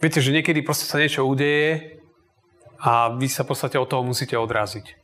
Viete, 0.03 0.21
že 0.21 0.35
niekedy 0.35 0.61
proste 0.61 0.85
sa 0.85 1.01
niečo 1.01 1.25
udeje 1.25 2.01
a 2.83 3.15
vy 3.15 3.31
sa 3.31 3.47
v 3.47 3.55
podstate 3.55 3.79
od 3.79 3.89
toho 3.89 4.05
musíte 4.05 4.37
odraziť. 4.37 5.04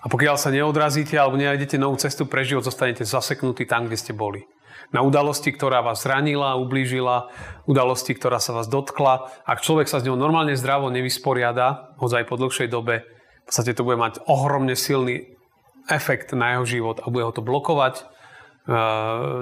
A 0.00 0.06
pokiaľ 0.08 0.36
sa 0.40 0.48
neodrazíte 0.48 1.12
alebo 1.20 1.36
nenájdete 1.36 1.76
novú 1.76 2.00
cestu 2.00 2.24
pre 2.24 2.44
život, 2.44 2.64
zostanete 2.64 3.04
zaseknutí 3.04 3.68
tam, 3.68 3.84
kde 3.84 4.00
ste 4.00 4.12
boli 4.16 4.48
na 4.90 5.06
udalosti, 5.06 5.54
ktorá 5.54 5.86
vás 5.86 6.02
zranila, 6.02 6.58
ublížila, 6.58 7.30
udalosti, 7.70 8.14
ktorá 8.14 8.42
sa 8.42 8.50
vás 8.50 8.66
dotkla. 8.66 9.30
Ak 9.46 9.62
človek 9.62 9.86
sa 9.86 10.02
s 10.02 10.06
ňou 10.06 10.18
normálne 10.18 10.58
zdravo 10.58 10.90
nevysporiada, 10.90 11.94
hoď 12.02 12.22
aj 12.22 12.24
po 12.26 12.34
dlhšej 12.38 12.68
dobe, 12.70 13.06
v 13.06 13.44
podstate 13.46 13.74
to 13.74 13.86
bude 13.86 13.98
mať 13.98 14.22
ohromne 14.26 14.74
silný 14.74 15.38
efekt 15.86 16.34
na 16.34 16.58
jeho 16.58 16.64
život 16.66 17.02
a 17.02 17.10
bude 17.10 17.26
ho 17.26 17.34
to 17.34 17.42
blokovať, 17.42 18.02
e, 18.02 18.04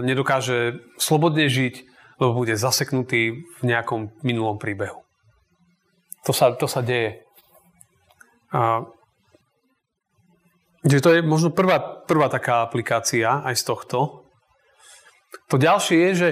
nedokáže 0.05 0.85
slobodne 1.00 1.49
žiť, 1.49 1.75
lebo 2.21 2.45
bude 2.45 2.57
zaseknutý 2.57 3.49
v 3.49 3.62
nejakom 3.65 4.12
minulom 4.21 4.61
príbehu. 4.61 5.00
To 6.29 6.33
sa, 6.37 6.53
to 6.53 6.69
sa 6.69 6.85
deje. 6.85 7.25
Že 10.88 11.04
to 11.04 11.12
je 11.12 11.21
možno 11.21 11.52
prvá, 11.52 11.78
prvá 12.09 12.33
taká 12.33 12.64
aplikácia 12.64 13.45
aj 13.45 13.54
z 13.61 13.64
tohto. 13.68 13.99
To 15.52 15.57
ďalšie 15.61 15.97
je, 16.09 16.11
že 16.16 16.28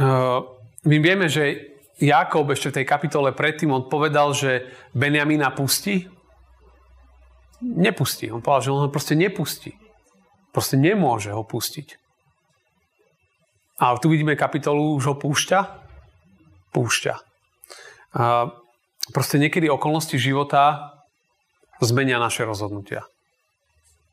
uh, 0.00 0.40
my 0.88 0.96
vieme, 1.04 1.28
že 1.28 1.76
Jakob 2.00 2.48
ešte 2.48 2.72
v 2.72 2.76
tej 2.80 2.86
kapitole 2.88 3.36
predtým 3.36 3.68
on 3.68 3.84
povedal, 3.84 4.32
že 4.32 4.72
Benjamína 4.96 5.52
pustí. 5.52 6.08
Nepustí. 7.60 8.32
On 8.32 8.40
povedal, 8.40 8.64
že 8.64 8.72
on 8.72 8.80
ho 8.88 8.88
proste 8.88 9.12
nepustí. 9.12 9.76
Proste 10.48 10.80
nemôže 10.80 11.28
ho 11.28 11.44
pustiť. 11.44 12.00
A 13.84 13.96
tu 14.00 14.08
vidíme 14.08 14.32
kapitolu, 14.32 14.96
už 14.96 15.12
ho 15.12 15.14
púšťa. 15.20 15.60
Púšťa. 16.72 17.14
A 18.16 18.48
proste 19.12 19.36
niekedy 19.36 19.68
okolnosti 19.68 20.16
života 20.16 20.96
zmenia 21.84 22.16
naše 22.16 22.48
rozhodnutia. 22.48 23.04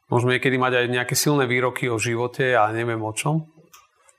Môžeme 0.07 0.39
niekedy 0.39 0.55
mať 0.55 0.73
aj 0.83 0.85
nejaké 0.87 1.15
silné 1.19 1.43
výroky 1.43 1.91
o 1.91 1.99
živote 1.99 2.55
a 2.55 2.71
neviem 2.71 3.03
o 3.03 3.11
čom. 3.11 3.43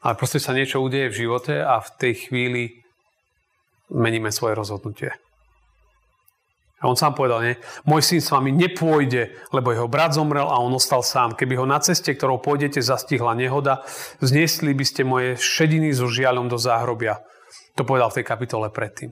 Ale 0.05 0.15
proste 0.21 0.37
sa 0.37 0.53
niečo 0.53 0.85
udeje 0.85 1.09
v 1.09 1.19
živote 1.27 1.59
a 1.65 1.81
v 1.81 1.89
tej 1.97 2.13
chvíli 2.29 2.63
meníme 3.89 4.29
svoje 4.29 4.55
rozhodnutie. 4.55 5.11
A 6.79 6.87
on 6.87 6.95
sám 6.95 7.19
povedal, 7.19 7.43
nie? 7.43 7.55
Môj 7.91 8.07
syn 8.07 8.23
s 8.23 8.31
vami 8.31 8.55
nepôjde, 8.55 9.35
lebo 9.51 9.75
jeho 9.75 9.91
brat 9.91 10.15
zomrel 10.15 10.47
a 10.47 10.63
on 10.63 10.71
ostal 10.71 11.03
sám. 11.03 11.35
Keby 11.35 11.59
ho 11.59 11.67
na 11.67 11.83
ceste, 11.83 12.15
ktorou 12.15 12.39
pôjdete, 12.39 12.79
zastihla 12.79 13.35
nehoda, 13.35 13.83
zniesli 14.23 14.71
by 14.79 14.85
ste 14.87 15.03
moje 15.03 15.35
šediny 15.35 15.91
so 15.91 16.07
žiaľom 16.07 16.47
do 16.47 16.55
záhrobia. 16.55 17.19
To 17.75 17.83
povedal 17.83 18.15
v 18.15 18.23
tej 18.23 18.27
kapitole 18.31 18.71
predtým. 18.71 19.11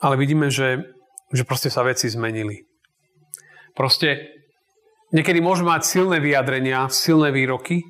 Ale 0.00 0.16
vidíme, 0.16 0.48
že, 0.48 0.88
že 1.36 1.44
proste 1.44 1.68
sa 1.68 1.84
veci 1.84 2.08
zmenili. 2.08 2.64
Proste 3.76 4.39
Niekedy 5.10 5.42
môžeme 5.42 5.74
mať 5.74 5.82
silné 5.90 6.22
vyjadrenia, 6.22 6.86
silné 6.86 7.34
výroky, 7.34 7.82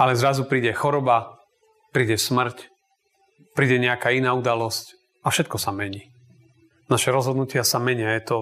ale 0.00 0.16
zrazu 0.16 0.48
príde 0.48 0.72
choroba, 0.72 1.36
príde 1.92 2.16
smrť, 2.16 2.72
príde 3.52 3.76
nejaká 3.76 4.16
iná 4.16 4.32
udalosť 4.32 4.96
a 5.20 5.28
všetko 5.28 5.60
sa 5.60 5.76
mení. 5.76 6.08
Naše 6.88 7.12
rozhodnutia 7.12 7.68
sa 7.68 7.76
menia, 7.76 8.16
je 8.16 8.22
to, 8.24 8.38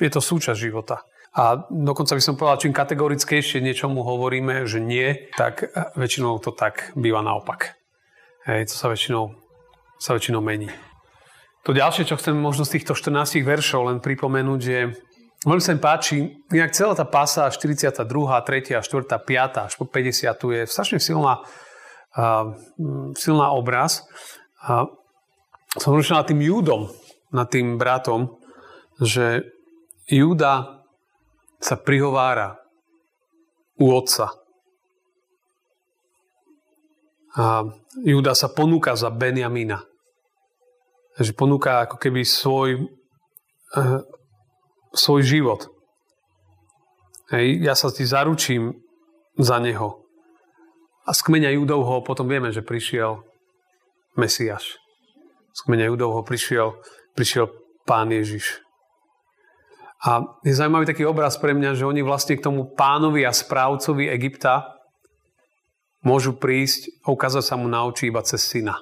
je 0.00 0.08
to 0.08 0.20
súčasť 0.24 0.56
života. 0.56 1.04
A 1.36 1.68
dokonca 1.68 2.16
by 2.16 2.22
som 2.24 2.40
povedal, 2.40 2.64
čím 2.64 2.72
kategorickejšie 2.72 3.60
niečomu 3.60 4.00
hovoríme, 4.00 4.64
že 4.64 4.80
nie, 4.80 5.28
tak 5.36 5.68
väčšinou 5.92 6.40
to 6.40 6.56
tak 6.56 6.96
býva 6.96 7.20
naopak. 7.20 7.76
Hej, 8.48 8.72
to 8.72 8.74
sa 8.80 8.88
väčšinou, 8.88 9.36
sa 10.00 10.16
väčšinou 10.16 10.40
mení. 10.40 10.72
To 11.68 11.76
ďalšie, 11.76 12.08
čo 12.08 12.16
chcem 12.16 12.32
možno 12.32 12.64
z 12.64 12.80
týchto 12.80 12.96
14 12.96 13.44
veršov 13.44 13.92
len 13.92 13.98
pripomenúť, 14.00 14.60
je 14.64 14.82
Veľmi 15.46 15.62
sa 15.62 15.78
mi 15.78 15.78
páči, 15.78 16.42
inak 16.50 16.74
celá 16.74 16.98
tá 16.98 17.06
pása 17.06 17.46
42., 17.46 18.02
3., 18.02 18.82
4., 18.82 18.82
5. 18.82 19.62
až 19.70 19.72
po 19.78 19.86
50. 19.86 20.34
je 20.42 20.66
strašne 20.66 20.98
silná, 20.98 21.38
uh, 22.18 22.50
silná 23.14 23.54
obraz. 23.54 24.10
A 24.66 24.90
som 25.78 25.94
rozšiel 25.94 26.18
nad 26.18 26.26
tým 26.26 26.42
Júdom, 26.42 26.90
nad 27.30 27.46
tým 27.46 27.78
bratom, 27.78 28.42
že 28.98 29.46
Júda 30.10 30.82
sa 31.62 31.78
prihovára 31.78 32.58
u 33.78 33.94
otca. 33.94 34.34
A 37.38 37.70
Júda 38.02 38.34
sa 38.34 38.50
ponúka 38.50 38.98
za 38.98 39.14
Benjamína. 39.14 39.78
Takže 41.14 41.32
ponúka 41.38 41.86
ako 41.86 42.02
keby 42.02 42.26
svoj 42.26 42.90
svoj 44.98 45.22
život. 45.22 45.68
Hej, 47.30 47.58
ja 47.62 47.74
sa 47.74 47.90
ti 47.90 48.06
zaručím 48.06 48.76
za 49.38 49.58
neho. 49.58 50.06
A 51.06 51.14
z 51.14 51.20
kmeňa 51.22 51.54
Judovho 51.58 52.02
potom 52.02 52.26
vieme, 52.26 52.50
že 52.50 52.66
prišiel 52.66 53.22
Mesiáš. 54.18 54.78
Z 55.54 55.60
kmeňa 55.66 55.90
Judovho 55.90 56.22
prišiel, 56.26 56.78
prišiel 57.14 57.50
Pán 57.86 58.10
Ježiš. 58.10 58.62
A 60.06 60.22
je 60.46 60.54
zaujímavý 60.54 60.86
taký 60.86 61.02
obraz 61.08 61.34
pre 61.40 61.56
mňa, 61.56 61.78
že 61.78 61.88
oni 61.88 62.04
vlastne 62.04 62.36
k 62.38 62.44
tomu 62.44 62.68
pánovi 62.74 63.26
a 63.26 63.32
správcovi 63.34 64.12
Egypta 64.12 64.76
môžu 66.06 66.38
prísť 66.38 67.02
a 67.02 67.10
ukázať 67.10 67.42
sa 67.42 67.54
mu 67.58 67.66
na 67.66 67.82
oči 67.82 68.12
iba 68.12 68.22
cez 68.22 68.44
syna. 68.46 68.78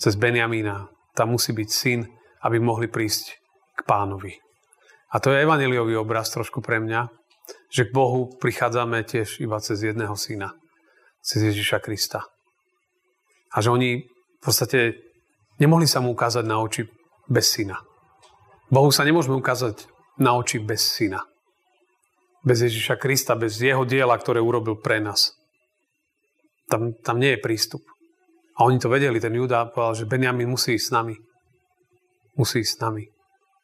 Cez 0.00 0.16
Benjamína. 0.16 0.88
Tam 1.12 1.36
musí 1.36 1.52
byť 1.52 1.68
syn, 1.68 2.08
aby 2.40 2.56
mohli 2.56 2.88
prísť 2.88 3.41
k 3.76 3.80
pánovi. 3.88 4.38
A 5.12 5.20
to 5.20 5.32
je 5.32 5.44
evaneliový 5.44 5.96
obraz 6.00 6.32
trošku 6.32 6.64
pre 6.64 6.80
mňa, 6.80 7.08
že 7.68 7.88
k 7.88 7.94
Bohu 7.94 8.32
prichádzame 8.40 9.04
tiež 9.04 9.40
iba 9.44 9.60
cez 9.60 9.84
jedného 9.84 10.16
syna, 10.16 10.56
cez 11.20 11.52
Ježiša 11.52 11.84
Krista. 11.84 12.24
A 13.52 13.60
že 13.60 13.68
oni 13.68 14.08
v 14.08 14.40
podstate 14.40 14.96
nemohli 15.60 15.84
sa 15.84 16.00
mu 16.00 16.16
ukázať 16.16 16.44
na 16.48 16.60
oči 16.64 16.88
bez 17.28 17.52
syna. 17.52 17.76
Bohu 18.72 18.88
sa 18.88 19.04
nemôžeme 19.04 19.36
ukázať 19.36 19.84
na 20.16 20.32
oči 20.32 20.56
bez 20.60 20.80
syna. 20.80 21.28
Bez 22.40 22.64
Ježiša 22.64 22.96
Krista, 22.96 23.36
bez 23.36 23.60
jeho 23.60 23.84
diela, 23.84 24.16
ktoré 24.16 24.40
urobil 24.40 24.80
pre 24.80 24.98
nás. 24.98 25.36
Tam, 26.72 26.96
tam 27.04 27.20
nie 27.20 27.36
je 27.36 27.44
prístup. 27.44 27.84
A 28.56 28.64
oni 28.64 28.80
to 28.80 28.88
vedeli, 28.88 29.20
ten 29.20 29.36
Judá 29.36 29.68
povedal, 29.68 30.04
že 30.04 30.08
Benjamin 30.08 30.48
musí 30.48 30.80
ísť 30.80 30.88
s 30.88 30.92
nami. 30.92 31.16
Musí 32.40 32.64
ísť 32.64 32.72
s 32.72 32.80
nami. 32.80 33.04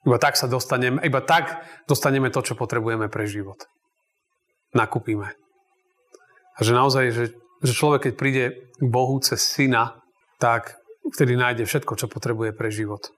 Iba 0.09 0.17
tak 0.17 0.41
sa 0.41 0.49
dostaneme, 0.49 1.05
iba 1.05 1.21
tak 1.21 1.61
dostaneme 1.85 2.33
to, 2.33 2.41
čo 2.41 2.57
potrebujeme 2.57 3.13
pre 3.13 3.29
život. 3.29 3.61
Nakúpime. 4.73 5.37
A 6.57 6.65
že 6.65 6.73
naozaj, 6.73 7.05
že, 7.13 7.25
že 7.61 7.73
človek, 7.77 8.09
keď 8.09 8.15
príde 8.17 8.45
k 8.81 8.87
Bohu 8.89 9.21
cez 9.21 9.45
syna, 9.45 10.01
tak 10.41 10.81
vtedy 11.13 11.37
nájde 11.37 11.69
všetko, 11.69 11.93
čo 12.01 12.09
potrebuje 12.09 12.57
pre 12.57 12.73
život. 12.73 13.13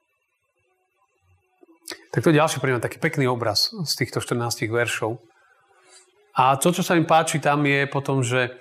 Tak 2.10 2.26
to 2.26 2.34
je 2.34 2.42
ďalší 2.42 2.58
pre 2.58 2.74
taký 2.82 2.98
pekný 2.98 3.30
obraz 3.30 3.70
z 3.70 3.92
týchto 3.94 4.18
14 4.18 4.66
veršov. 4.66 5.22
A 6.34 6.58
to, 6.58 6.74
čo 6.74 6.82
sa 6.82 6.98
im 6.98 7.06
páči 7.06 7.38
tam 7.38 7.62
je 7.62 7.86
potom, 7.86 8.26
že 8.26 8.58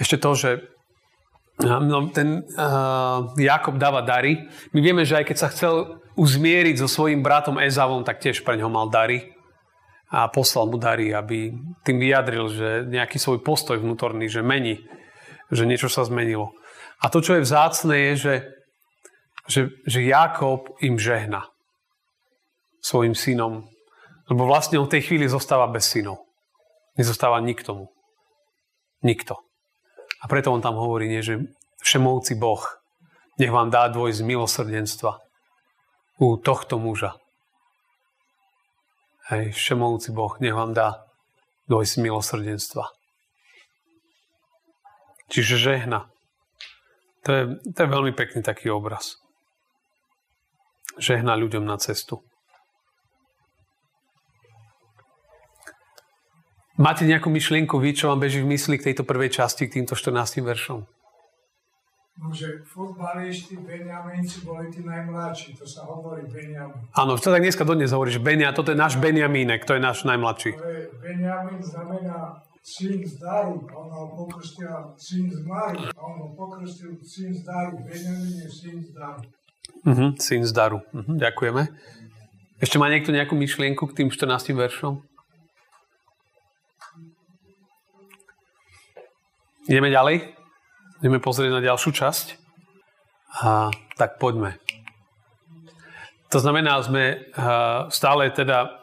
ešte 0.00 0.16
to, 0.16 0.32
že 0.32 0.50
no, 1.62 1.98
ten 2.14 2.46
uh, 2.54 3.34
Jakob 3.34 3.78
dáva 3.78 4.02
dary. 4.06 4.46
My 4.70 4.78
vieme, 4.78 5.02
že 5.02 5.18
aj 5.18 5.24
keď 5.26 5.36
sa 5.36 5.48
chcel 5.50 5.74
uzmieriť 6.14 6.82
so 6.82 6.88
svojím 6.90 7.22
bratom 7.22 7.58
Ezavom, 7.58 8.02
tak 8.06 8.22
tiež 8.22 8.46
pre 8.46 8.58
ňoho 8.58 8.70
mal 8.70 8.86
dary 8.90 9.34
a 10.10 10.30
poslal 10.30 10.70
mu 10.70 10.78
dary, 10.80 11.12
aby 11.12 11.52
tým 11.84 11.98
vyjadril, 12.00 12.46
že 12.48 12.68
nejaký 12.88 13.20
svoj 13.20 13.44
postoj 13.44 13.76
vnútorný, 13.78 14.30
že 14.30 14.40
mení, 14.40 14.82
že 15.52 15.68
niečo 15.68 15.90
sa 15.92 16.06
zmenilo. 16.06 16.54
A 16.98 17.12
to, 17.12 17.22
čo 17.22 17.38
je 17.38 17.44
vzácne, 17.46 17.94
je, 17.94 18.12
že, 18.16 18.34
že, 19.46 19.60
že 19.86 20.00
Jakob 20.02 20.74
im 20.82 20.98
žehna 20.98 21.46
svojim 22.82 23.14
synom. 23.14 23.68
Lebo 24.28 24.44
vlastne 24.44 24.80
on 24.80 24.90
v 24.90 24.98
tej 24.98 25.02
chvíli 25.08 25.26
zostáva 25.30 25.70
bez 25.70 25.88
synov. 25.88 26.24
Nezostáva 26.98 27.38
niktomu. 27.38 27.92
Nikto. 29.04 29.47
A 30.18 30.24
preto 30.26 30.50
on 30.50 30.58
tam 30.58 30.74
hovorí, 30.74 31.06
nie, 31.06 31.22
že 31.22 31.38
všemovci 31.82 32.34
Boh, 32.34 32.62
nech 33.38 33.54
vám 33.54 33.70
dá 33.70 33.86
dvoj 33.86 34.18
z 34.18 34.20
milosrdenstva 34.26 35.22
u 36.18 36.34
tohto 36.36 36.78
muža. 36.78 37.14
Hej, 39.30 39.54
všemovci 39.54 40.10
Boh, 40.10 40.34
nech 40.42 40.56
vám 40.56 40.74
dá 40.74 41.06
dvoj 41.70 41.86
z 41.86 41.94
milosrdenstva. 42.02 42.90
Čiže 45.28 45.60
žehna. 45.60 46.08
To 47.28 47.30
je, 47.32 47.42
to 47.76 47.78
je 47.84 47.88
veľmi 47.92 48.16
pekný 48.16 48.40
taký 48.40 48.72
obraz. 48.72 49.20
Žehna 50.96 51.36
ľuďom 51.36 51.62
na 51.68 51.76
cestu. 51.76 52.24
Máte 56.78 57.02
nejakú 57.02 57.26
myšlienku 57.26 57.74
vy, 57.82 57.90
čo 57.90 58.06
vám 58.06 58.22
beží 58.22 58.38
v 58.38 58.54
mysli 58.54 58.78
k 58.78 58.94
tejto 58.94 59.02
prvej 59.02 59.34
časti, 59.34 59.66
k 59.66 59.82
týmto 59.82 59.98
14 59.98 60.46
veršom? 60.46 60.86
No, 62.18 62.30
že 62.30 62.62
futbalisti, 62.62 63.58
Benjamínci 63.58 64.46
boli 64.46 64.70
tí 64.70 64.86
najmladší, 64.86 65.58
to 65.58 65.66
sa 65.66 65.82
hovorí 65.86 66.22
Benjamin. 66.30 66.86
Áno, 66.94 67.18
čo 67.18 67.34
tak 67.34 67.42
dneska 67.42 67.66
dodnes 67.66 67.90
hovoríš, 67.90 68.22
Benja, 68.22 68.54
toto 68.54 68.70
je 68.70 68.78
náš 68.78 68.94
Benjamínek, 68.98 69.66
to 69.66 69.74
je 69.74 69.82
náš 69.82 70.06
najmladší. 70.06 70.54
Ale 70.54 70.86
Benjamín 71.02 71.58
znamená 71.62 72.46
syn 72.62 73.02
z 73.02 73.22
daru, 73.22 73.66
a 73.70 73.74
on 73.74 73.90
ho 73.90 74.04
pokrstil 74.14 74.70
syn 74.98 75.30
z 75.34 75.38
Mary, 75.46 75.82
a 75.82 75.98
on 75.98 76.14
ho 76.22 76.28
pokrstil 76.38 76.94
syn 77.02 77.34
z 77.34 77.42
daru. 77.42 77.74
Benjamín 77.82 78.34
je 78.38 78.50
syn 78.50 78.78
z 78.82 78.90
daru. 78.94 79.22
Uh-huh, 79.82 80.10
syn 80.18 80.42
z 80.46 80.52
daru, 80.54 80.78
uh-huh, 80.94 81.14
ďakujeme. 81.18 81.74
Ešte 82.62 82.78
má 82.78 82.86
niekto 82.86 83.10
nejakú 83.10 83.34
myšlienku 83.34 83.82
k 83.90 83.94
tým 83.94 84.08
14 84.10 84.54
veršom? 84.54 85.17
Ideme 89.68 89.92
ďalej? 89.92 90.32
Ideme 91.04 91.20
pozrieť 91.20 91.52
na 91.52 91.60
ďalšiu 91.60 91.92
časť? 91.92 92.26
A 93.44 93.68
tak 94.00 94.16
poďme. 94.16 94.56
To 96.32 96.40
znamená, 96.40 96.80
sme 96.80 97.20
uh, 97.36 97.92
stále 97.92 98.32
teda 98.32 98.80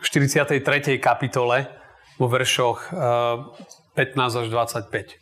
v 0.00 0.04
43. 0.08 0.64
kapitole 0.96 1.68
vo 2.16 2.26
veršoch 2.32 2.88
uh, 2.88 3.52
15 3.92 4.40
až 4.44 4.46
25. 4.48 5.20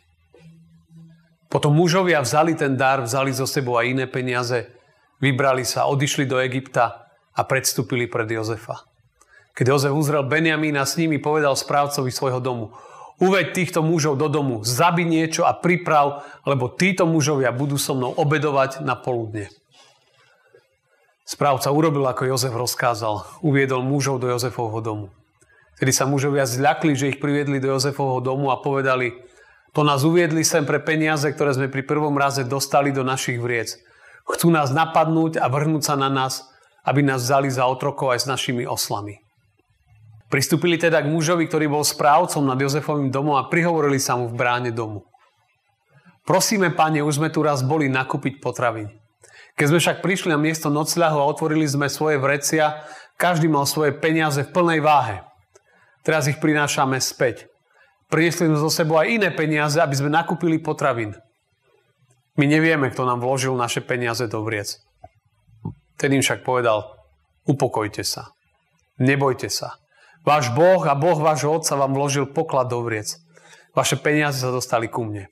Potom 1.51 1.75
mužovia 1.75 2.23
vzali 2.23 2.55
ten 2.55 2.79
dar, 2.79 3.03
vzali 3.03 3.35
zo 3.35 3.43
sebou 3.43 3.75
aj 3.75 3.91
iné 3.91 4.07
peniaze, 4.07 4.71
vybrali 5.19 5.67
sa, 5.67 5.91
odišli 5.91 6.23
do 6.23 6.39
Egypta 6.39 7.11
a 7.35 7.41
predstúpili 7.43 8.07
pred 8.07 8.31
Jozefa. 8.31 8.92
Keď 9.53 9.65
Jozef 9.69 9.93
uzrel 9.93 10.25
Benjamína 10.25 10.81
s 10.81 10.97
nimi, 10.97 11.21
povedal 11.21 11.53
správcovi 11.53 12.09
svojho 12.09 12.41
domu, 12.41 12.73
uveď 13.21 13.53
týchto 13.53 13.85
mužov 13.85 14.17
do 14.17 14.25
domu, 14.25 14.65
zabi 14.65 15.05
niečo 15.05 15.45
a 15.45 15.53
priprav, 15.53 16.25
lebo 16.43 16.73
títo 16.73 17.05
mužovia 17.05 17.53
budú 17.53 17.77
so 17.77 17.93
mnou 17.93 18.17
obedovať 18.17 18.81
na 18.81 18.97
poludne. 18.97 19.53
Správca 21.23 21.71
urobil, 21.71 22.03
ako 22.03 22.27
Jozef 22.35 22.51
rozkázal. 22.51 23.23
Uviedol 23.39 23.79
mužov 23.79 24.19
do 24.19 24.27
Jozefovho 24.27 24.83
domu. 24.83 25.07
Tedy 25.79 25.95
sa 25.95 26.03
mužovia 26.03 26.43
zľakli, 26.43 26.93
že 26.99 27.15
ich 27.15 27.21
priviedli 27.21 27.63
do 27.63 27.71
Jozefovho 27.71 28.19
domu 28.19 28.51
a 28.51 28.59
povedali, 28.59 29.15
to 29.73 29.81
nás 29.81 30.05
uviedli 30.05 30.45
sem 30.45 30.67
pre 30.69 30.77
peniaze, 30.77 31.25
ktoré 31.25 31.55
sme 31.57 31.71
pri 31.71 31.81
prvom 31.81 32.13
raze 32.13 32.45
dostali 32.45 32.93
do 32.93 33.01
našich 33.01 33.41
vriec. 33.41 33.81
Chcú 34.29 34.53
nás 34.53 34.69
napadnúť 34.69 35.41
a 35.41 35.49
vrhnúť 35.49 35.83
sa 35.83 35.95
na 35.97 36.13
nás, 36.13 36.45
aby 36.85 37.01
nás 37.01 37.25
vzali 37.25 37.49
za 37.49 37.65
otrokov 37.65 38.13
aj 38.13 38.27
s 38.27 38.29
našimi 38.29 38.67
oslami. 38.69 39.23
Pristúpili 40.33 40.81
teda 40.81 40.97
k 41.05 41.13
mužovi, 41.13 41.45
ktorý 41.45 41.69
bol 41.69 41.85
správcom 41.85 42.41
nad 42.41 42.57
Jozefovým 42.57 43.13
domom 43.13 43.37
a 43.37 43.45
prihovorili 43.45 44.01
sa 44.01 44.17
mu 44.17 44.25
v 44.25 44.33
bráne 44.33 44.73
domu. 44.73 45.05
Prosíme, 46.25 46.73
pane, 46.73 47.05
už 47.05 47.21
sme 47.21 47.29
tu 47.29 47.45
raz 47.45 47.61
boli 47.61 47.85
nakúpiť 47.85 48.41
potraviny. 48.41 48.97
Keď 49.53 49.65
sme 49.69 49.77
však 49.77 50.01
prišli 50.01 50.33
na 50.33 50.41
miesto 50.41 50.73
nocľahu 50.73 51.21
a 51.21 51.29
otvorili 51.29 51.69
sme 51.69 51.85
svoje 51.85 52.17
vrecia, 52.17 52.81
každý 53.13 53.45
mal 53.45 53.69
svoje 53.69 53.93
peniaze 53.93 54.41
v 54.41 54.49
plnej 54.49 54.81
váhe. 54.81 55.21
Teraz 56.01 56.25
ich 56.25 56.41
prinášame 56.41 56.97
späť. 56.97 57.45
Priniesli 58.09 58.49
sme 58.49 58.57
zo 58.57 58.73
sebou 58.73 58.97
aj 58.97 59.13
iné 59.13 59.29
peniaze, 59.29 59.77
aby 59.77 59.93
sme 59.93 60.09
nakúpili 60.09 60.57
potravín. 60.57 61.13
My 62.41 62.49
nevieme, 62.49 62.89
kto 62.89 63.05
nám 63.05 63.21
vložil 63.21 63.53
naše 63.53 63.85
peniaze 63.85 64.25
do 64.25 64.41
vriec. 64.41 64.81
Ten 66.01 66.09
im 66.09 66.25
však 66.25 66.41
povedal, 66.41 66.89
upokojte 67.45 68.01
sa, 68.01 68.33
nebojte 68.97 69.53
sa. 69.53 69.82
Váš 70.23 70.55
Boh 70.55 70.79
a 70.87 70.95
Boh 70.95 71.19
vášho 71.19 71.51
otca 71.51 71.75
vám 71.75 71.91
vložil 71.91 72.31
poklad 72.31 72.71
do 72.71 72.79
vriec. 72.79 73.19
Vaše 73.75 73.99
peniaze 73.99 74.39
sa 74.39 74.55
dostali 74.55 74.87
ku 74.87 75.03
mne. 75.03 75.27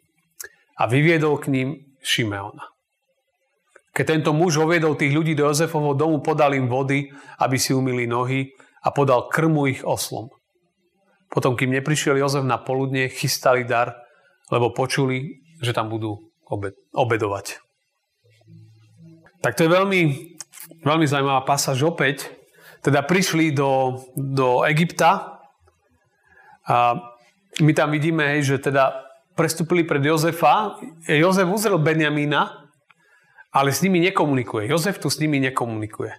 A 0.75 0.83
vyviedol 0.87 1.39
k 1.39 1.47
ním 1.47 1.69
Šimeona. 2.03 2.67
Keď 3.91 4.05
tento 4.07 4.31
muž 4.31 4.55
oviedol 4.59 4.95
tých 4.95 5.11
ľudí 5.11 5.35
do 5.35 5.51
Jozefovho 5.51 5.95
domu, 5.95 6.23
podal 6.23 6.55
im 6.55 6.71
vody, 6.71 7.11
aby 7.43 7.59
si 7.59 7.75
umili 7.75 8.07
nohy 8.07 8.51
a 8.83 8.91
podal 8.91 9.27
krmu 9.27 9.67
ich 9.67 9.83
oslom. 9.83 10.31
Potom, 11.31 11.55
kým 11.55 11.71
neprišiel 11.75 12.19
Jozef 12.19 12.43
na 12.43 12.59
poludne, 12.59 13.11
chystali 13.11 13.63
dar, 13.63 13.95
lebo 14.51 14.71
počuli, 14.71 15.43
že 15.63 15.75
tam 15.75 15.87
budú 15.91 16.19
obed- 16.47 16.75
obedovať. 16.91 17.59
Tak 19.39 19.55
to 19.55 19.67
je 19.67 19.71
veľmi, 19.71 20.01
veľmi 20.83 21.05
zaujímavá 21.07 21.47
pasáž 21.47 21.83
opäť. 21.87 22.40
Teda 22.81 23.05
prišli 23.05 23.53
do, 23.53 24.01
do 24.17 24.65
Egypta 24.65 25.37
a 26.65 26.97
my 27.61 27.71
tam 27.77 27.93
vidíme, 27.93 28.25
hej, 28.37 28.55
že 28.55 28.57
teda 28.57 29.05
prestúpili 29.37 29.85
pred 29.85 30.01
Jozefa. 30.01 30.81
Jozef 31.05 31.45
uzrel 31.45 31.77
Benjamína 31.77 32.61
ale 33.51 33.75
s 33.75 33.83
nimi 33.83 33.99
nekomunikuje. 33.99 34.71
Jozef 34.71 34.97
tu 34.97 35.11
s 35.11 35.19
nimi 35.19 35.39
nekomunikuje. 35.43 36.15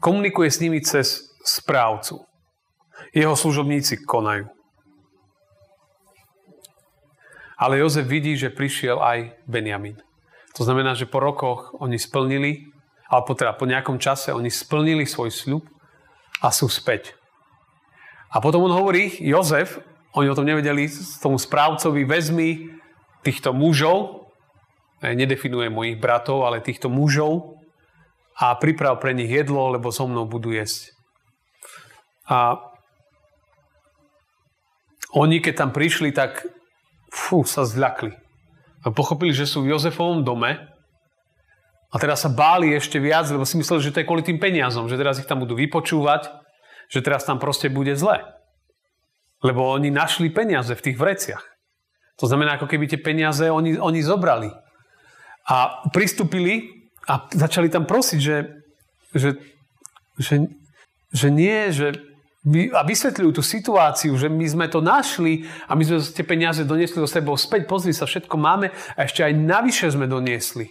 Komunikuje 0.00 0.48
s 0.48 0.60
nimi 0.60 0.80
cez 0.80 1.28
správcu. 1.44 2.24
Jeho 3.12 3.36
služobníci 3.36 4.08
konajú. 4.08 4.48
Ale 7.56 7.80
Jozef 7.80 8.08
vidí, 8.08 8.36
že 8.36 8.52
prišiel 8.52 9.00
aj 9.00 9.36
Benjamín. 9.44 10.00
To 10.56 10.64
znamená, 10.64 10.96
že 10.96 11.08
po 11.08 11.20
rokoch 11.20 11.76
oni 11.76 12.00
splnili, 12.00 12.72
alebo 13.12 13.36
teda 13.36 13.52
po 13.52 13.68
nejakom 13.68 14.00
čase 14.00 14.32
oni 14.32 14.48
splnili 14.48 15.04
svoj 15.04 15.32
sľub 15.32 15.64
a 16.42 16.48
sú 16.52 16.68
späť. 16.68 17.16
A 18.32 18.42
potom 18.42 18.66
on 18.66 18.74
hovorí, 18.74 19.16
Jozef, 19.22 19.80
oni 20.16 20.28
o 20.28 20.36
tom 20.36 20.48
nevedeli, 20.48 20.88
tomu 21.20 21.36
správcovi 21.40 22.04
vezmi 22.04 22.68
týchto 23.24 23.52
mužov, 23.52 24.28
nedefinuje 25.00 25.68
mojich 25.68 26.00
bratov, 26.00 26.48
ale 26.48 26.64
týchto 26.64 26.88
mužov 26.88 27.60
a 28.36 28.56
priprav 28.56 29.00
pre 29.00 29.16
nich 29.16 29.28
jedlo, 29.28 29.72
lebo 29.72 29.92
so 29.92 30.04
mnou 30.08 30.28
budú 30.28 30.52
jesť. 30.52 30.92
A 32.28 32.60
oni, 35.16 35.40
keď 35.40 35.64
tam 35.64 35.70
prišli, 35.72 36.12
tak 36.12 36.44
fú, 37.08 37.46
sa 37.46 37.64
zľakli. 37.64 38.12
A 38.84 38.92
pochopili, 38.92 39.32
že 39.32 39.48
sú 39.48 39.64
v 39.64 39.72
Jozefovom 39.72 40.26
dome 40.26 40.75
a 41.90 41.96
teraz 42.02 42.26
sa 42.26 42.30
báli 42.30 42.74
ešte 42.74 42.98
viac, 42.98 43.30
lebo 43.30 43.46
si 43.46 43.56
mysleli, 43.56 43.82
že 43.82 43.92
to 43.94 44.00
je 44.02 44.08
kvôli 44.08 44.26
tým 44.26 44.42
peniazom, 44.42 44.90
že 44.90 44.98
teraz 44.98 45.22
ich 45.22 45.28
tam 45.30 45.38
budú 45.42 45.54
vypočúvať, 45.54 46.28
že 46.90 47.02
teraz 47.02 47.22
tam 47.22 47.38
proste 47.38 47.70
bude 47.70 47.94
zle. 47.94 48.26
Lebo 49.42 49.70
oni 49.70 49.94
našli 49.94 50.32
peniaze 50.32 50.74
v 50.74 50.84
tých 50.90 50.98
vreciach. 50.98 51.44
To 52.18 52.26
znamená, 52.26 52.56
ako 52.56 52.66
keby 52.66 52.88
tie 52.88 53.00
peniaze 53.00 53.46
oni, 53.46 53.76
oni 53.76 54.00
zobrali. 54.00 54.50
A 55.46 55.86
pristúpili 55.94 56.90
a 57.06 57.30
začali 57.30 57.70
tam 57.70 57.86
prosiť, 57.86 58.18
že, 58.18 58.36
že, 59.14 59.30
že, 60.18 60.34
že 61.14 61.28
nie, 61.30 61.70
že 61.70 61.94
a 62.74 62.86
vysvetľujú 62.86 63.30
tú 63.34 63.42
situáciu, 63.42 64.14
že 64.14 64.30
my 64.30 64.46
sme 64.46 64.66
to 64.70 64.78
našli 64.78 65.50
a 65.66 65.74
my 65.74 65.82
sme 65.82 65.98
tie 65.98 66.22
peniaze 66.22 66.62
doniesli 66.62 67.02
do 67.02 67.10
sebou 67.10 67.34
späť, 67.34 67.66
pozri 67.66 67.90
sa, 67.90 68.06
všetko 68.06 68.38
máme 68.38 68.70
a 68.94 69.00
ešte 69.02 69.26
aj 69.26 69.34
navyše 69.34 69.90
sme 69.90 70.06
doniesli. 70.06 70.70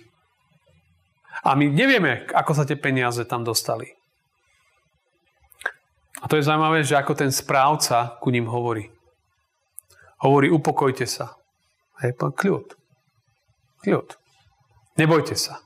A 1.46 1.54
my 1.54 1.70
nevieme, 1.70 2.26
ako 2.34 2.52
sa 2.58 2.66
tie 2.66 2.74
peniaze 2.74 3.22
tam 3.30 3.46
dostali. 3.46 3.94
A 6.20 6.26
to 6.26 6.42
je 6.42 6.48
zaujímavé, 6.48 6.82
že 6.82 6.98
ako 6.98 7.14
ten 7.14 7.30
správca 7.30 8.18
ku 8.18 8.34
ním 8.34 8.50
hovorí. 8.50 8.90
Hovorí, 10.26 10.50
upokojte 10.50 11.06
sa. 11.06 11.38
Hej, 12.02 12.18
pán, 12.18 12.34
kľud. 12.34 12.74
Kľud. 13.86 14.08
Nebojte 14.98 15.38
sa. 15.38 15.62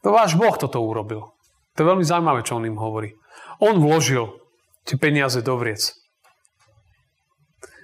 To 0.00 0.14
váš 0.14 0.40
Boh 0.40 0.56
toto 0.56 0.80
urobil. 0.80 1.36
To 1.76 1.78
je 1.84 1.90
veľmi 1.90 2.06
zaujímavé, 2.06 2.40
čo 2.46 2.56
on 2.56 2.64
im 2.64 2.80
hovorí. 2.80 3.12
On 3.60 3.76
vložil 3.76 4.40
tie 4.88 4.96
peniaze 4.96 5.42
do 5.44 5.58
vriec. 5.60 5.92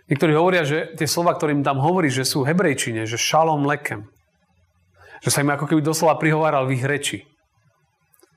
Niektorí 0.08 0.32
hovoria, 0.34 0.64
že 0.64 0.94
tie 0.96 1.06
slova, 1.06 1.36
ktorým 1.36 1.62
tam 1.62 1.78
hovorí, 1.78 2.08
že 2.10 2.26
sú 2.26 2.42
hebrejčine, 2.42 3.04
že 3.04 3.20
šalom 3.20 3.62
lekem. 3.66 4.10
Že 5.20 5.30
sa 5.30 5.42
im 5.44 5.52
ako 5.52 5.68
keby 5.68 5.80
doslova 5.84 6.16
prihováral 6.16 6.64
v 6.64 6.80
ich 6.80 6.84
reči. 6.84 7.18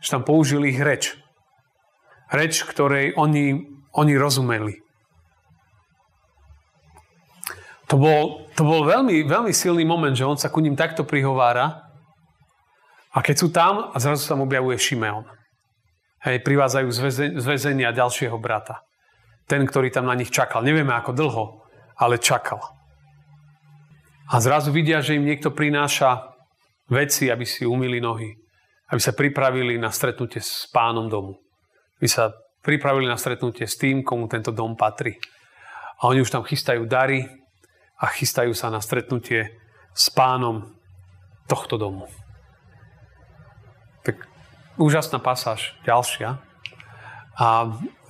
Že 0.04 0.20
tam 0.20 0.24
použili 0.28 0.76
ich 0.76 0.82
reč. 0.84 1.16
Reč, 2.34 2.66
ktorej 2.66 3.16
oni, 3.16 3.64
oni 3.96 4.14
rozumeli. 4.20 4.84
To 7.94 7.96
bol, 8.02 8.50
to 8.58 8.66
bol 8.66 8.90
veľmi, 8.90 9.22
veľmi 9.30 9.54
silný 9.54 9.86
moment, 9.86 10.18
že 10.18 10.26
on 10.26 10.34
sa 10.34 10.50
ku 10.50 10.58
ním 10.58 10.74
takto 10.74 11.06
prihovára 11.06 11.94
a 13.14 13.22
keď 13.22 13.36
sú 13.38 13.54
tam 13.54 13.94
a 13.94 13.96
zrazu 14.02 14.26
sa 14.26 14.34
mu 14.34 14.50
objavuje 14.50 14.82
Šimeon. 14.82 15.30
Hej, 16.26 16.42
privádzajú 16.42 16.88
z 16.90 17.44
väzenia 17.44 17.94
ďalšieho 17.94 18.34
brata. 18.42 18.82
Ten, 19.46 19.68
ktorý 19.68 19.94
tam 19.94 20.10
na 20.10 20.18
nich 20.18 20.34
čakal. 20.34 20.66
Nevieme 20.66 20.96
ako 20.96 21.12
dlho, 21.14 21.46
ale 22.00 22.18
čakal. 22.18 22.64
A 24.32 24.42
zrazu 24.42 24.74
vidia, 24.74 25.04
že 25.04 25.14
im 25.14 25.28
niekto 25.28 25.54
prináša 25.54 26.33
veci, 26.94 27.34
aby 27.34 27.44
si 27.44 27.66
umili 27.66 27.98
nohy. 27.98 28.30
Aby 28.94 29.02
sa 29.02 29.18
pripravili 29.18 29.82
na 29.82 29.90
stretnutie 29.90 30.40
s 30.40 30.70
pánom 30.70 31.10
domu. 31.10 31.42
Aby 31.98 32.08
sa 32.08 32.30
pripravili 32.62 33.10
na 33.10 33.18
stretnutie 33.18 33.66
s 33.66 33.76
tým, 33.76 34.06
komu 34.06 34.30
tento 34.30 34.54
dom 34.54 34.78
patrí. 34.78 35.18
A 36.00 36.08
oni 36.14 36.22
už 36.22 36.30
tam 36.30 36.46
chystajú 36.46 36.86
dary, 36.86 37.26
a 38.04 38.12
chystajú 38.12 38.52
sa 38.52 38.68
na 38.68 38.84
stretnutie 38.84 39.56
s 39.96 40.12
pánom 40.12 40.76
tohto 41.48 41.80
domu. 41.80 42.12
Tak 44.04 44.20
úžasná 44.76 45.24
pasáž, 45.24 45.72
ďalšia 45.88 46.44
a, 47.40 47.48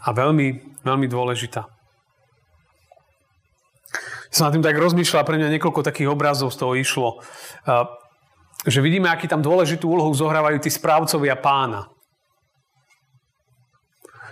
a 0.02 0.10
veľmi, 0.10 0.82
veľmi 0.82 1.06
dôležitá. 1.06 1.70
Som 4.34 4.50
na 4.50 4.54
tým 4.58 4.66
tak 4.66 4.82
rozmýšľal, 4.82 5.30
pre 5.30 5.38
mňa 5.38 5.54
niekoľko 5.54 5.86
takých 5.86 6.10
obrazov 6.10 6.50
z 6.50 6.58
toho 6.58 6.74
išlo, 6.74 7.22
že 8.64 8.80
vidíme, 8.80 9.12
aký 9.12 9.28
tam 9.28 9.44
dôležitú 9.44 9.92
úlohu 9.92 10.12
zohrávajú 10.16 10.64
tí 10.64 10.72
správcovia 10.72 11.36
pána. 11.36 11.92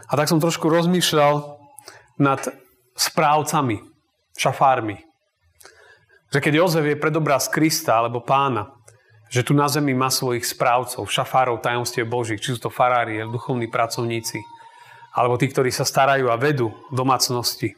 A 0.07 0.15
tak 0.15 0.27
som 0.27 0.39
trošku 0.39 0.67
rozmýšľal 0.67 1.59
nad 2.19 2.41
správcami, 2.95 3.79
šafármi, 4.35 4.99
že 6.31 6.39
keď 6.39 6.63
Jozef 6.63 6.85
je 6.87 6.99
predobraz 6.99 7.51
Krista 7.51 7.99
alebo 7.99 8.23
pána, 8.23 8.71
že 9.31 9.43
tu 9.47 9.55
na 9.55 9.67
zemi 9.71 9.95
má 9.95 10.11
svojich 10.11 10.43
správcov, 10.43 11.07
šafárov 11.07 11.63
tajomstiev 11.63 12.07
Božích, 12.07 12.43
či 12.43 12.55
sú 12.55 12.67
to 12.67 12.71
farári, 12.71 13.23
duchovní 13.23 13.71
pracovníci, 13.71 14.43
alebo 15.15 15.39
tí, 15.39 15.47
ktorí 15.47 15.71
sa 15.71 15.87
starajú 15.87 16.27
a 16.27 16.39
vedú 16.39 16.71
domácnosti. 16.91 17.75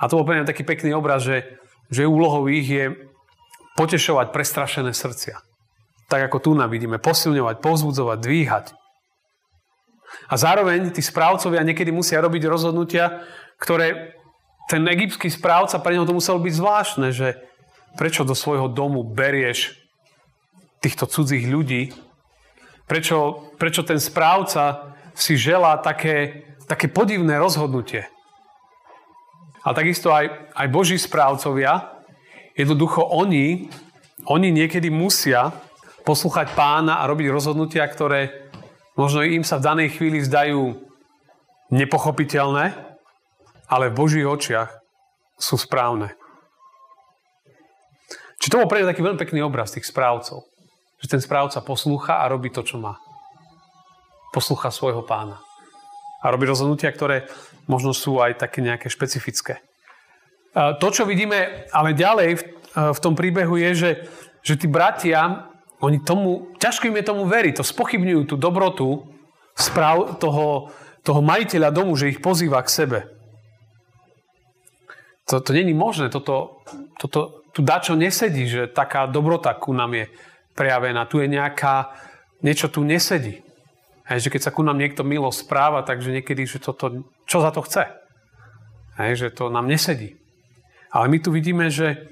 A 0.00 0.08
to 0.08 0.20
bol 0.20 0.28
pre 0.28 0.44
taký 0.44 0.64
pekný 0.64 0.92
obraz, 0.96 1.24
že, 1.24 1.60
že 1.88 2.08
úlohou 2.08 2.48
ich 2.48 2.68
je 2.68 2.92
potešovať 3.76 4.32
prestrašené 4.32 4.90
srdcia. 4.96 5.38
Tak 6.08 6.20
ako 6.32 6.38
tu 6.40 6.50
nám 6.56 6.72
vidíme, 6.72 6.96
posilňovať, 6.96 7.60
povzbudzovať, 7.60 8.18
dvíhať. 8.18 8.66
A 10.30 10.34
zároveň 10.34 10.90
tí 10.90 11.02
správcovia 11.04 11.66
niekedy 11.66 11.92
musia 11.92 12.22
robiť 12.24 12.42
rozhodnutia, 12.48 13.26
ktoré 13.60 14.16
ten 14.66 14.82
egyptský 14.82 15.30
správca, 15.30 15.78
pre 15.78 15.94
neho 15.94 16.08
to 16.08 16.16
muselo 16.16 16.42
byť 16.42 16.52
zvláštne, 16.56 17.08
že 17.14 17.38
prečo 17.94 18.26
do 18.26 18.34
svojho 18.34 18.66
domu 18.66 19.06
berieš 19.06 19.78
týchto 20.82 21.06
cudzích 21.06 21.46
ľudí, 21.46 21.94
prečo, 22.90 23.50
prečo 23.56 23.82
ten 23.86 23.98
správca 24.02 24.94
si 25.16 25.38
želá 25.38 25.78
také, 25.80 26.44
také 26.68 26.90
podivné 26.90 27.38
rozhodnutie. 27.38 28.06
A 29.66 29.74
takisto 29.74 30.14
aj, 30.14 30.54
aj 30.54 30.66
Boží 30.70 30.94
správcovia, 30.94 31.95
jednoducho 32.56 33.04
oni, 33.04 33.68
oni 34.26 34.48
niekedy 34.50 34.88
musia 34.88 35.52
poslúchať 36.02 36.56
pána 36.56 37.04
a 37.04 37.08
robiť 37.08 37.28
rozhodnutia, 37.28 37.84
ktoré 37.86 38.50
možno 38.96 39.22
im 39.22 39.44
sa 39.44 39.60
v 39.60 39.66
danej 39.66 39.88
chvíli 39.98 40.24
zdajú 40.24 40.80
nepochopiteľné, 41.70 42.74
ale 43.66 43.90
v 43.90 43.98
Božích 43.98 44.26
očiach 44.26 44.70
sú 45.36 45.58
správne. 45.60 46.14
Či 48.40 48.54
to 48.54 48.62
bol 48.62 48.70
pre 48.70 48.86
taký 48.86 49.02
veľmi 49.02 49.18
pekný 49.18 49.42
obraz 49.42 49.74
tých 49.74 49.90
správcov. 49.90 50.46
Že 51.02 51.18
ten 51.18 51.20
správca 51.20 51.58
poslúcha 51.60 52.22
a 52.22 52.30
robí 52.30 52.48
to, 52.48 52.62
čo 52.62 52.78
má. 52.78 52.96
Poslúcha 54.30 54.70
svojho 54.70 55.02
pána. 55.02 55.42
A 56.22 56.30
robí 56.30 56.46
rozhodnutia, 56.46 56.94
ktoré 56.94 57.26
možno 57.66 57.90
sú 57.90 58.22
aj 58.22 58.38
také 58.38 58.62
nejaké 58.62 58.86
špecifické. 58.86 59.65
To, 60.56 60.88
čo 60.88 61.04
vidíme 61.04 61.68
ale 61.68 61.92
ďalej 61.92 62.40
v 62.76 63.02
tom 63.04 63.12
príbehu 63.12 63.60
je, 63.60 63.70
že, 63.76 63.90
že 64.40 64.56
tí 64.56 64.64
bratia, 64.64 65.52
oni 65.84 66.00
tomu, 66.00 66.56
ťažko 66.56 66.88
im 66.88 66.96
je 66.96 67.08
tomu 67.12 67.28
veriť, 67.28 67.60
to 67.60 67.64
spochybňujú 67.64 68.22
tú 68.24 68.36
dobrotu 68.40 69.04
správ 69.52 70.16
toho, 70.16 70.72
toho 71.04 71.20
majiteľa 71.20 71.68
domu, 71.72 71.92
že 71.96 72.08
ich 72.12 72.24
pozýva 72.24 72.64
k 72.64 72.72
sebe. 72.72 72.98
To, 75.28 75.44
to 75.44 75.52
není 75.52 75.76
možné, 75.76 76.08
toto, 76.08 76.64
toto 76.96 77.44
tu 77.52 77.60
dačo 77.64 77.96
nesedí, 77.96 78.48
že 78.48 78.68
taká 78.68 79.08
dobrota 79.08 79.52
ku 79.56 79.72
nám 79.72 79.92
je 79.96 80.06
prejavená. 80.52 81.08
Tu 81.08 81.24
je 81.24 81.28
nejaká, 81.28 81.92
niečo 82.44 82.68
tu 82.68 82.84
nesedí. 82.84 83.40
Hej, 84.06 84.28
že 84.28 84.32
keď 84.32 84.40
sa 84.44 84.54
ku 84.54 84.60
nám 84.60 84.78
niekto 84.78 85.02
milo 85.02 85.32
správa, 85.32 85.82
takže 85.82 86.14
niekedy, 86.14 86.46
že 86.46 86.62
toto, 86.62 87.08
čo 87.26 87.40
za 87.42 87.50
to 87.50 87.64
chce? 87.64 87.90
Hej, 89.00 89.12
že 89.18 89.28
to 89.34 89.48
nám 89.48 89.66
nesedí. 89.66 90.20
Ale 90.90 91.08
my 91.08 91.18
tu 91.18 91.34
vidíme, 91.34 91.70
že, 91.70 92.10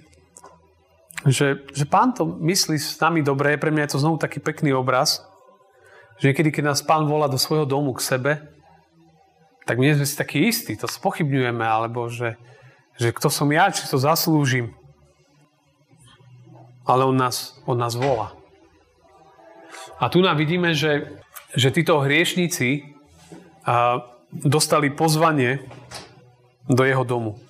že, 1.27 1.63
že 1.73 1.85
pán 1.87 2.13
to 2.13 2.27
myslí 2.27 2.77
s 2.79 2.99
nami 3.01 3.23
dobre. 3.23 3.57
Pre 3.57 3.71
mňa 3.71 3.89
je 3.89 3.93
to 3.97 4.03
znovu 4.03 4.17
taký 4.19 4.43
pekný 4.43 4.75
obraz, 4.75 5.23
že 6.19 6.31
niekedy, 6.31 6.51
keď 6.55 6.75
nás 6.75 6.81
pán 6.83 7.07
volá 7.07 7.31
do 7.31 7.41
svojho 7.41 7.67
domu 7.67 7.95
k 7.95 8.05
sebe, 8.05 8.33
tak 9.65 9.81
my 9.81 9.89
nie 9.89 9.97
sme 9.97 10.07
si 10.07 10.17
takí 10.19 10.45
istí, 10.45 10.77
to 10.77 10.85
spochybňujeme, 10.85 11.65
alebo 11.65 12.13
že, 12.13 12.37
že 13.01 13.17
kto 13.17 13.33
som 13.33 13.49
ja, 13.49 13.73
či 13.73 13.89
to 13.89 13.97
zaslúžim 13.97 14.77
ale 16.87 17.05
on 17.05 17.17
nás, 17.17 17.57
on 17.65 17.81
nás 17.81 17.97
volá. 17.97 18.37
A 19.97 20.09
tu 20.09 20.21
nám 20.21 20.37
vidíme, 20.37 20.77
že, 20.77 21.17
že 21.57 21.73
títo 21.73 22.01
hriešníci 22.01 22.93
a, 23.65 24.05
dostali 24.33 24.93
pozvanie 24.93 25.65
do 26.69 26.85
jeho 26.85 27.05
domu. 27.05 27.41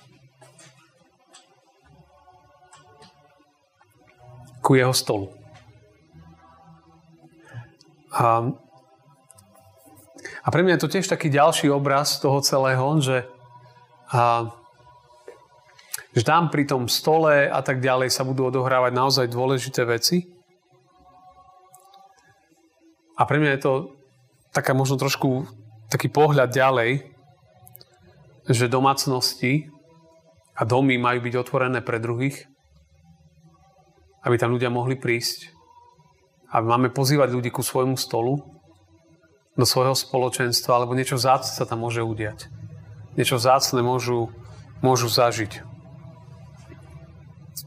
Ku 4.65 4.73
jeho 4.73 4.97
stolu. 4.97 5.29
A, 8.09 8.49
a 10.41 10.47
pre 10.49 10.65
mňa 10.65 10.81
je 10.81 10.81
to 10.81 10.93
tiež 10.97 11.05
taký 11.05 11.29
ďalší 11.29 11.69
obraz 11.69 12.17
toho 12.17 12.41
celého, 12.41 12.97
že 12.97 13.29
a, 14.09 14.49
že 16.15 16.23
tam 16.23 16.49
pri 16.49 16.65
tom 16.65 16.89
stole 16.89 17.45
a 17.45 17.59
tak 17.61 17.83
ďalej 17.83 18.09
sa 18.09 18.25
budú 18.25 18.47
odohrávať 18.47 18.91
naozaj 18.95 19.25
dôležité 19.29 19.85
veci. 19.85 20.25
A 23.19 23.27
pre 23.27 23.37
mňa 23.37 23.51
je 23.53 23.61
to 23.61 23.73
taká 24.55 24.71
možno 24.71 24.95
trošku 24.95 25.45
taký 25.91 26.07
pohľad 26.07 26.55
ďalej, 26.55 27.11
že 28.47 28.71
domácnosti 28.71 29.67
a 30.55 30.63
domy 30.63 30.95
majú 30.95 31.19
byť 31.19 31.35
otvorené 31.35 31.79
pre 31.83 31.99
druhých, 31.99 32.47
aby 34.25 34.35
tam 34.41 34.51
ľudia 34.51 34.73
mohli 34.73 34.97
prísť. 34.97 35.53
A 36.49 36.59
máme 36.65 36.89
pozývať 36.89 37.31
ľudí 37.37 37.53
ku 37.53 37.61
svojmu 37.61 37.95
stolu, 37.95 38.41
do 39.55 39.63
svojho 39.63 39.95
spoločenstva, 39.95 40.83
alebo 40.83 40.95
niečo 40.95 41.15
vzácne 41.15 41.55
sa 41.55 41.63
tam 41.63 41.87
môže 41.87 42.03
udiať. 42.03 42.51
Niečo 43.15 43.39
vzácne 43.39 43.79
môžu, 43.79 44.27
môžu 44.83 45.07
zažiť. 45.07 45.63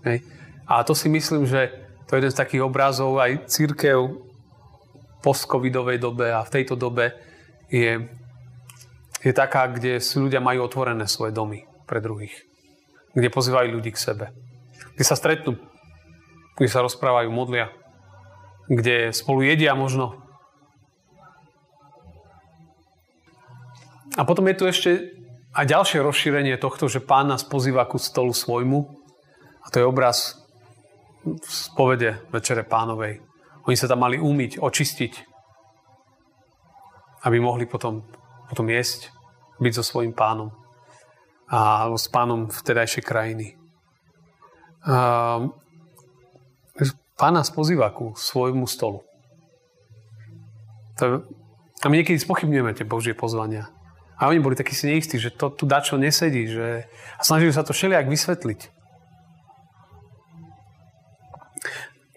Hej. 0.05 0.21
A 0.69 0.85
to 0.85 0.93
si 0.93 1.09
myslím, 1.09 1.49
že 1.49 1.73
to 2.05 2.17
je 2.17 2.21
jeden 2.21 2.33
z 2.33 2.41
takých 2.41 2.63
obrazov 2.65 3.17
aj 3.17 3.49
církev 3.49 4.21
post-covidovej 5.25 5.97
dobe 5.97 6.29
a 6.29 6.45
v 6.45 6.53
tejto 6.61 6.77
dobe 6.77 7.17
je, 7.73 8.05
je 9.25 9.33
taká, 9.33 9.73
kde 9.73 9.97
si 9.97 10.21
ľudia 10.21 10.45
majú 10.45 10.69
otvorené 10.69 11.09
svoje 11.09 11.33
domy 11.33 11.65
pre 11.89 12.05
druhých. 12.05 12.37
Kde 13.17 13.33
pozývajú 13.33 13.69
ľudí 13.81 13.97
k 13.97 14.03
sebe. 14.13 14.27
Kde 14.93 15.05
sa 15.09 15.17
stretnú, 15.17 15.57
kde 16.59 16.69
sa 16.69 16.83
rozprávajú, 16.83 17.31
modlia. 17.31 17.71
Kde 18.67 19.15
spolu 19.15 19.47
jedia 19.47 19.79
možno. 19.79 20.19
A 24.19 24.27
potom 24.27 24.45
je 24.51 24.59
tu 24.59 24.65
ešte 24.67 24.91
aj 25.55 25.65
ďalšie 25.71 26.03
rozšírenie 26.03 26.59
tohto, 26.59 26.91
že 26.91 26.99
pán 26.99 27.31
nás 27.31 27.47
pozýva 27.47 27.87
ku 27.87 28.03
stolu 28.03 28.35
svojmu 28.35 28.91
a 29.63 29.67
to 29.71 29.79
je 29.79 29.87
obraz 29.87 30.35
z 31.47 31.71
povede 31.79 32.19
Večere 32.35 32.67
pánovej. 32.67 33.23
Oni 33.71 33.77
sa 33.79 33.87
tam 33.87 34.03
mali 34.03 34.19
umyť, 34.19 34.59
očistiť, 34.59 35.13
aby 37.31 37.37
mohli 37.39 37.71
potom, 37.71 38.03
potom 38.51 38.67
jesť, 38.67 39.15
byť 39.63 39.73
so 39.79 39.85
svojím 39.87 40.15
pánom 40.15 40.51
a 41.49 41.89
s 41.95 42.07
pánom 42.11 42.51
vtedajšej 42.51 43.05
krajiny. 43.05 43.47
A, 44.89 45.47
pán 47.19 47.35
nás 47.35 47.51
pozýva 47.51 47.91
ku 47.91 48.15
svojmu 48.15 48.71
stolu. 48.71 49.03
To 50.97 51.03
je, 51.03 51.11
a 51.79 51.87
my 51.87 52.03
niekedy 52.03 52.19
spochybňujeme 52.19 52.75
tie 52.75 52.87
Božie 52.87 53.15
pozvania. 53.15 53.71
A 54.19 54.27
oni 54.27 54.43
boli 54.43 54.59
takí 54.59 54.75
si 54.75 54.91
neistí, 54.91 55.15
že 55.15 55.31
to 55.31 55.51
tu 55.55 55.63
dačo 55.63 55.95
nesedí. 55.95 56.51
Že... 56.51 56.91
A 57.19 57.21
snažili 57.23 57.55
sa 57.55 57.63
to 57.63 57.71
všelijak 57.71 58.11
vysvetliť. 58.11 58.61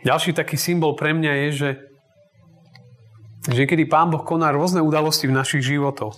Ďalší 0.02 0.34
taký 0.34 0.58
symbol 0.58 0.98
pre 0.98 1.14
mňa 1.14 1.32
je, 1.46 1.48
že, 1.54 1.70
že 3.54 3.70
kedy 3.70 3.86
Pán 3.86 4.10
Boh 4.10 4.26
koná 4.26 4.50
rôzne 4.50 4.82
udalosti 4.82 5.30
v 5.30 5.38
našich 5.38 5.62
životoch. 5.62 6.18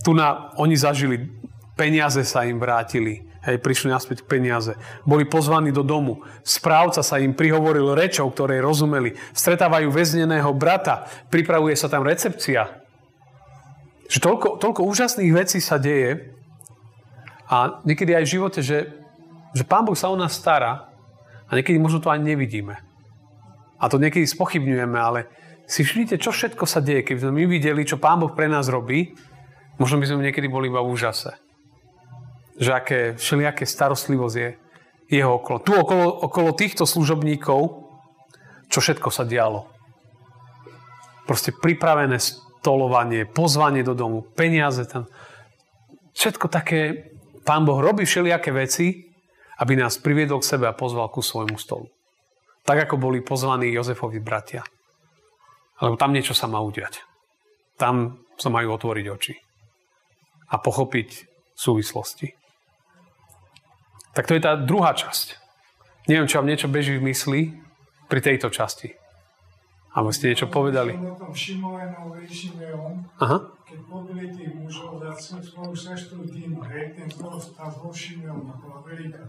Tu 0.00 0.16
na, 0.16 0.48
oni 0.56 0.80
zažili, 0.80 1.28
peniaze 1.76 2.24
sa 2.24 2.48
im 2.48 2.56
vrátili, 2.56 3.27
hej, 3.46 3.56
prišli 3.62 3.92
naspäť 3.92 4.26
peniaze. 4.26 4.74
Boli 5.06 5.28
pozvaní 5.28 5.70
do 5.70 5.86
domu. 5.86 6.24
Správca 6.42 7.04
sa 7.04 7.22
im 7.22 7.36
prihovoril 7.36 7.94
rečou, 7.94 8.26
ktoré 8.32 8.58
rozumeli. 8.58 9.14
Stretávajú 9.36 9.92
väzneného 9.92 10.50
brata. 10.56 11.06
Pripravuje 11.30 11.78
sa 11.78 11.86
tam 11.86 12.02
recepcia. 12.02 12.82
Že 14.08 14.18
toľko, 14.24 14.48
toľko 14.58 14.80
úžasných 14.88 15.32
vecí 15.36 15.60
sa 15.60 15.76
deje 15.76 16.32
a 17.48 17.80
niekedy 17.84 18.16
aj 18.16 18.24
v 18.24 18.32
živote, 18.40 18.60
že, 18.64 18.92
že 19.52 19.64
Pán 19.64 19.84
Boh 19.84 19.96
sa 19.96 20.08
o 20.08 20.16
nás 20.16 20.36
stará 20.36 20.88
a 21.48 21.50
niekedy 21.52 21.76
možno 21.76 22.00
to 22.00 22.12
ani 22.12 22.32
nevidíme. 22.32 22.76
A 23.78 23.84
to 23.86 24.00
niekedy 24.00 24.26
spochybňujeme, 24.26 24.98
ale 24.98 25.30
si 25.68 25.84
všimnite, 25.84 26.16
čo 26.18 26.32
všetko 26.32 26.64
sa 26.64 26.80
deje. 26.80 27.04
Keby 27.04 27.20
sme 27.20 27.32
my 27.32 27.44
videli, 27.46 27.84
čo 27.84 28.00
Pán 28.00 28.18
Boh 28.18 28.32
pre 28.32 28.48
nás 28.48 28.72
robí, 28.72 29.12
možno 29.76 30.00
by 30.00 30.08
sme 30.08 30.24
niekedy 30.24 30.48
boli 30.48 30.72
iba 30.72 30.80
v 30.80 30.96
úžase. 30.96 31.36
Že 32.58 32.70
aké 32.74 32.98
všelijaké 33.14 33.64
starostlivosť 33.64 34.36
je 34.36 34.48
jeho 35.08 35.38
okolo. 35.38 35.58
Tu 35.62 35.72
okolo, 35.72 36.06
okolo 36.10 36.50
týchto 36.52 36.84
služobníkov, 36.84 37.88
čo 38.68 38.78
všetko 38.82 39.08
sa 39.08 39.24
dialo. 39.24 39.70
Proste 41.24 41.54
pripravené 41.54 42.18
stolovanie, 42.18 43.24
pozvanie 43.24 43.80
do 43.86 43.94
domu, 43.96 44.26
peniaze 44.36 44.84
tam. 44.84 45.08
Všetko 46.12 46.50
také, 46.50 47.14
Pán 47.46 47.64
Boh 47.64 47.80
robí 47.80 48.04
všelijaké 48.04 48.52
veci, 48.52 49.08
aby 49.58 49.72
nás 49.78 49.98
priviedol 49.98 50.42
k 50.42 50.50
sebe 50.56 50.66
a 50.68 50.76
pozval 50.76 51.08
ku 51.08 51.22
svojmu 51.22 51.56
stolu. 51.56 51.88
Tak 52.66 52.88
ako 52.88 53.00
boli 53.00 53.24
pozvaní 53.24 53.72
Jozefovi 53.72 54.20
bratia. 54.20 54.60
Lebo 55.80 55.94
tam 55.96 56.12
niečo 56.12 56.34
sa 56.34 56.50
má 56.50 56.60
udiať. 56.60 57.00
Tam 57.78 58.26
sa 58.36 58.50
majú 58.50 58.74
otvoriť 58.74 59.06
oči. 59.08 59.34
A 60.52 60.58
pochopiť 60.58 61.24
súvislosti. 61.54 62.34
Tak 64.18 64.26
to 64.26 64.34
je 64.34 64.42
tá 64.42 64.58
druhá 64.58 64.98
časť. 64.98 65.38
Neviem, 66.10 66.26
či 66.26 66.42
vám 66.42 66.50
niečo 66.50 66.66
beží 66.66 66.98
v 66.98 67.06
mysli 67.06 67.54
pri 68.10 68.18
tejto 68.18 68.50
časti. 68.50 68.90
Alebo 69.94 70.10
ste 70.10 70.34
niečo 70.34 70.50
povedali? 70.50 70.90
Aha. 73.22 73.38
Keď 73.62 73.78
pobili 73.86 74.26
tých 74.34 74.58
mužov 74.58 74.98
za 75.06 75.38
svoju 75.38 75.70
sestru 75.78 76.26
Dinu, 76.26 76.58
hej, 76.66 76.98
ten 76.98 77.06
zlo 77.14 77.38
tá 77.38 77.70
zlo 77.70 77.94
Šimeon, 77.94 78.42
bola 78.58 78.82
veľká. 78.82 79.22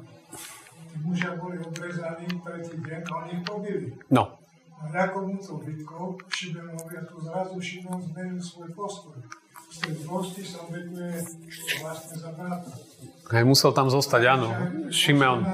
Tí 0.90 0.96
mužia 1.06 1.38
boli 1.38 1.62
obrezaní 1.62 2.26
tretí 2.42 2.74
deň 2.82 3.02
a 3.06 3.12
oni 3.14 3.32
ich 3.38 3.44
pobili. 3.46 3.94
No. 4.10 4.42
A 4.82 4.90
nejakou 4.90 5.30
to 5.38 5.62
bitkou 5.70 6.18
Šimeonovi 6.34 6.98
a 6.98 7.06
tu 7.06 7.22
zrazu 7.22 7.62
Šimeon 7.62 8.02
zmenil 8.10 8.42
svoj 8.42 8.74
postoj. 8.74 9.22
Zlosti 10.10 10.42
sa 10.42 10.66
obetuje 10.66 11.22
vlastne 11.86 12.16
za 12.18 12.30
brata. 12.34 12.72
Hej, 13.30 13.44
musel 13.46 13.72
tam 13.78 13.94
zostať, 13.94 14.22
áno. 14.26 14.50
Šimeon. 14.90 15.46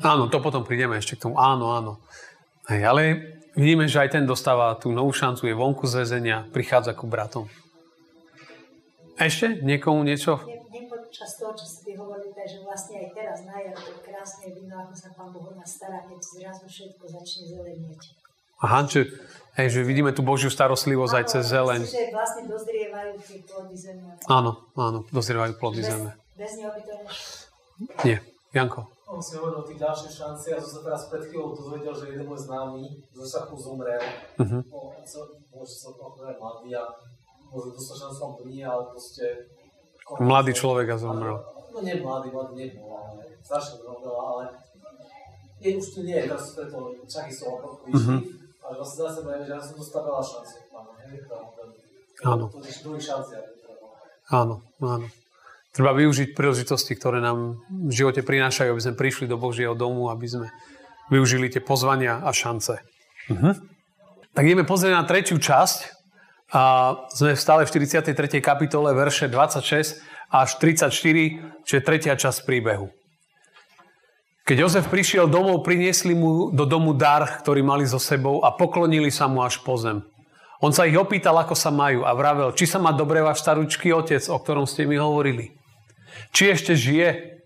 Áno, 0.00 0.32
to 0.32 0.40
potom 0.40 0.64
prídeme 0.64 0.96
ešte 0.96 1.20
k 1.20 1.28
tomu. 1.28 1.36
Áno, 1.36 1.76
áno. 1.76 2.00
Hej, 2.72 2.80
ale 2.88 3.02
vidíme, 3.52 3.84
že 3.84 4.00
aj 4.00 4.16
ten 4.16 4.24
dostáva 4.24 4.72
tú 4.80 4.88
novú 4.88 5.12
šancu, 5.12 5.44
je 5.44 5.52
vonku 5.52 5.84
z 5.84 6.00
väzenia, 6.00 6.48
prichádza 6.48 6.96
ku 6.96 7.04
bratom. 7.04 7.44
Ešte? 9.20 9.60
Niekomu 9.60 10.00
niečo? 10.00 10.40
Nepočas 10.72 11.36
toho, 11.36 11.52
čo 11.52 11.68
ste 11.68 11.92
hovorili, 11.94 12.32
takže 12.32 12.64
vlastne 12.64 13.04
aj 13.04 13.08
teraz 13.12 13.38
na 13.44 13.60
jar 13.60 13.76
to 13.76 14.00
krásne 14.00 14.48
vidno, 14.48 14.74
ako 14.80 14.94
sa 14.96 15.12
Pán 15.12 15.28
Boh 15.30 15.52
nás 15.52 15.70
stará, 15.76 16.08
keď 16.08 16.18
zrazu 16.18 16.64
všetko 16.66 17.04
začne 17.04 17.52
zelenieť. 17.52 18.23
Aha, 18.62 18.86
či, 18.86 19.10
hej, 19.58 19.68
že 19.72 19.80
vidíme 19.82 20.14
tú 20.14 20.22
Božiu 20.22 20.52
starostlivosť 20.52 21.14
áno, 21.14 21.20
aj 21.20 21.24
cez 21.30 21.42
zeleň. 21.48 21.80
Že 21.88 22.02
vlastne 22.14 22.42
dozrievajú 22.46 23.12
tie 23.24 23.38
plody 23.42 23.76
zeme. 23.76 24.10
Áno, 24.30 24.52
áno, 24.78 24.98
dozrievajú 25.10 25.52
plody 25.58 25.82
bez, 25.82 25.90
zeme. 25.90 26.10
Bez 26.38 26.52
neho 26.60 26.70
by 26.70 26.80
to 26.84 26.92
Nie. 28.06 28.18
Janko 28.54 28.94
on 29.14 29.22
si 29.22 29.38
hovoril 29.38 29.62
o 29.62 29.66
tých 29.66 29.78
ďalších 29.78 30.14
šanci 30.18 30.46
a 30.50 30.58
som 30.58 30.70
sa 30.74 30.80
teraz 30.82 31.02
pred 31.06 31.22
chvíľou 31.30 31.54
dozvedel, 31.54 31.94
že 31.94 32.04
jeden 32.10 32.26
môj 32.26 32.40
známy 32.42 32.82
zo 33.14 33.24
šachu 33.24 33.54
zomrel. 33.54 34.02
Uh-huh. 34.42 34.62
No, 34.66 34.80
môže 35.54 35.74
sa 35.78 35.94
to 35.94 36.02
povedať 36.18 36.36
mladý 36.42 36.70
a 36.74 36.84
možno 37.54 37.70
dostal 37.78 37.96
šancu 38.10 38.42
to 38.42 38.44
nie, 38.50 38.66
ale 38.66 38.90
proste... 38.90 39.24
Mladý 40.18 40.52
človek 40.52 40.86
a 40.90 40.96
zomrel. 40.98 41.38
No 41.70 41.78
nie 41.80 41.94
mladý, 42.02 42.28
mladý 42.34 42.54
nebol, 42.58 42.90
ale 42.90 43.38
strašne 43.46 43.78
zomrel, 43.86 44.18
ale 44.18 44.42
je 45.62 45.70
už 45.78 45.86
tu 45.94 46.00
nie, 46.02 46.18
teraz 46.18 46.52
preto 46.58 46.76
čachy 47.06 47.30
som 47.30 47.62
vyšli, 47.86 47.94
uh-huh. 47.94 48.20
Ale 48.64 48.74
vlastne 48.80 48.98
zase 49.04 49.20
že 49.44 49.52
ja 49.52 49.60
som 49.60 49.76
dostal 49.76 50.02
veľa 50.08 50.24
šanci. 50.24 50.56
Áno. 52.24 52.48
Áno, 54.32 54.54
áno. 54.80 55.06
Treba 55.74 55.90
využiť 55.92 56.38
príležitosti, 56.38 56.94
ktoré 56.94 57.18
nám 57.18 57.60
v 57.68 57.92
živote 57.92 58.22
prinášajú, 58.22 58.72
aby 58.72 58.82
sme 58.82 58.94
prišli 58.94 59.26
do 59.26 59.36
Božieho 59.36 59.74
domu, 59.74 60.08
aby 60.08 60.24
sme 60.30 60.48
využili 61.10 61.50
tie 61.50 61.60
pozvania 61.60 62.22
a 62.22 62.30
šance. 62.30 62.78
Uh-huh. 63.28 63.58
Tak 64.32 64.42
ideme 64.46 64.64
pozrieť 64.64 64.94
na 64.94 65.04
tretiu 65.04 65.36
časť. 65.36 65.92
A 66.54 66.94
sme 67.10 67.34
stále 67.34 67.66
v 67.66 67.74
43. 67.74 68.14
kapitole, 68.38 68.94
verše 68.94 69.26
26 69.26 69.98
až 70.30 70.50
34, 70.62 70.94
čiže 71.66 71.80
tretia 71.82 72.14
časť 72.14 72.46
príbehu. 72.46 72.94
Keď 74.44 74.56
Jozef 74.60 74.92
prišiel 74.92 75.24
domov, 75.24 75.64
priniesli 75.64 76.12
mu 76.12 76.52
do 76.52 76.68
domu 76.68 76.92
dar, 76.92 77.24
ktorý 77.40 77.64
mali 77.64 77.88
so 77.88 77.96
sebou 77.96 78.44
a 78.44 78.52
poklonili 78.52 79.08
sa 79.08 79.24
mu 79.24 79.40
až 79.40 79.64
po 79.64 79.80
zem. 79.80 80.04
On 80.60 80.68
sa 80.68 80.84
ich 80.84 81.00
opýtal, 81.00 81.32
ako 81.40 81.56
sa 81.56 81.72
majú 81.72 82.04
a 82.04 82.12
vravel, 82.12 82.52
či 82.52 82.68
sa 82.68 82.76
má 82.76 82.92
dobre 82.92 83.24
váš 83.24 83.40
staručký 83.40 83.96
otec, 83.96 84.20
o 84.28 84.36
ktorom 84.36 84.68
ste 84.68 84.84
mi 84.84 85.00
hovorili. 85.00 85.56
Či 86.36 86.52
ešte 86.52 86.76
žije? 86.76 87.40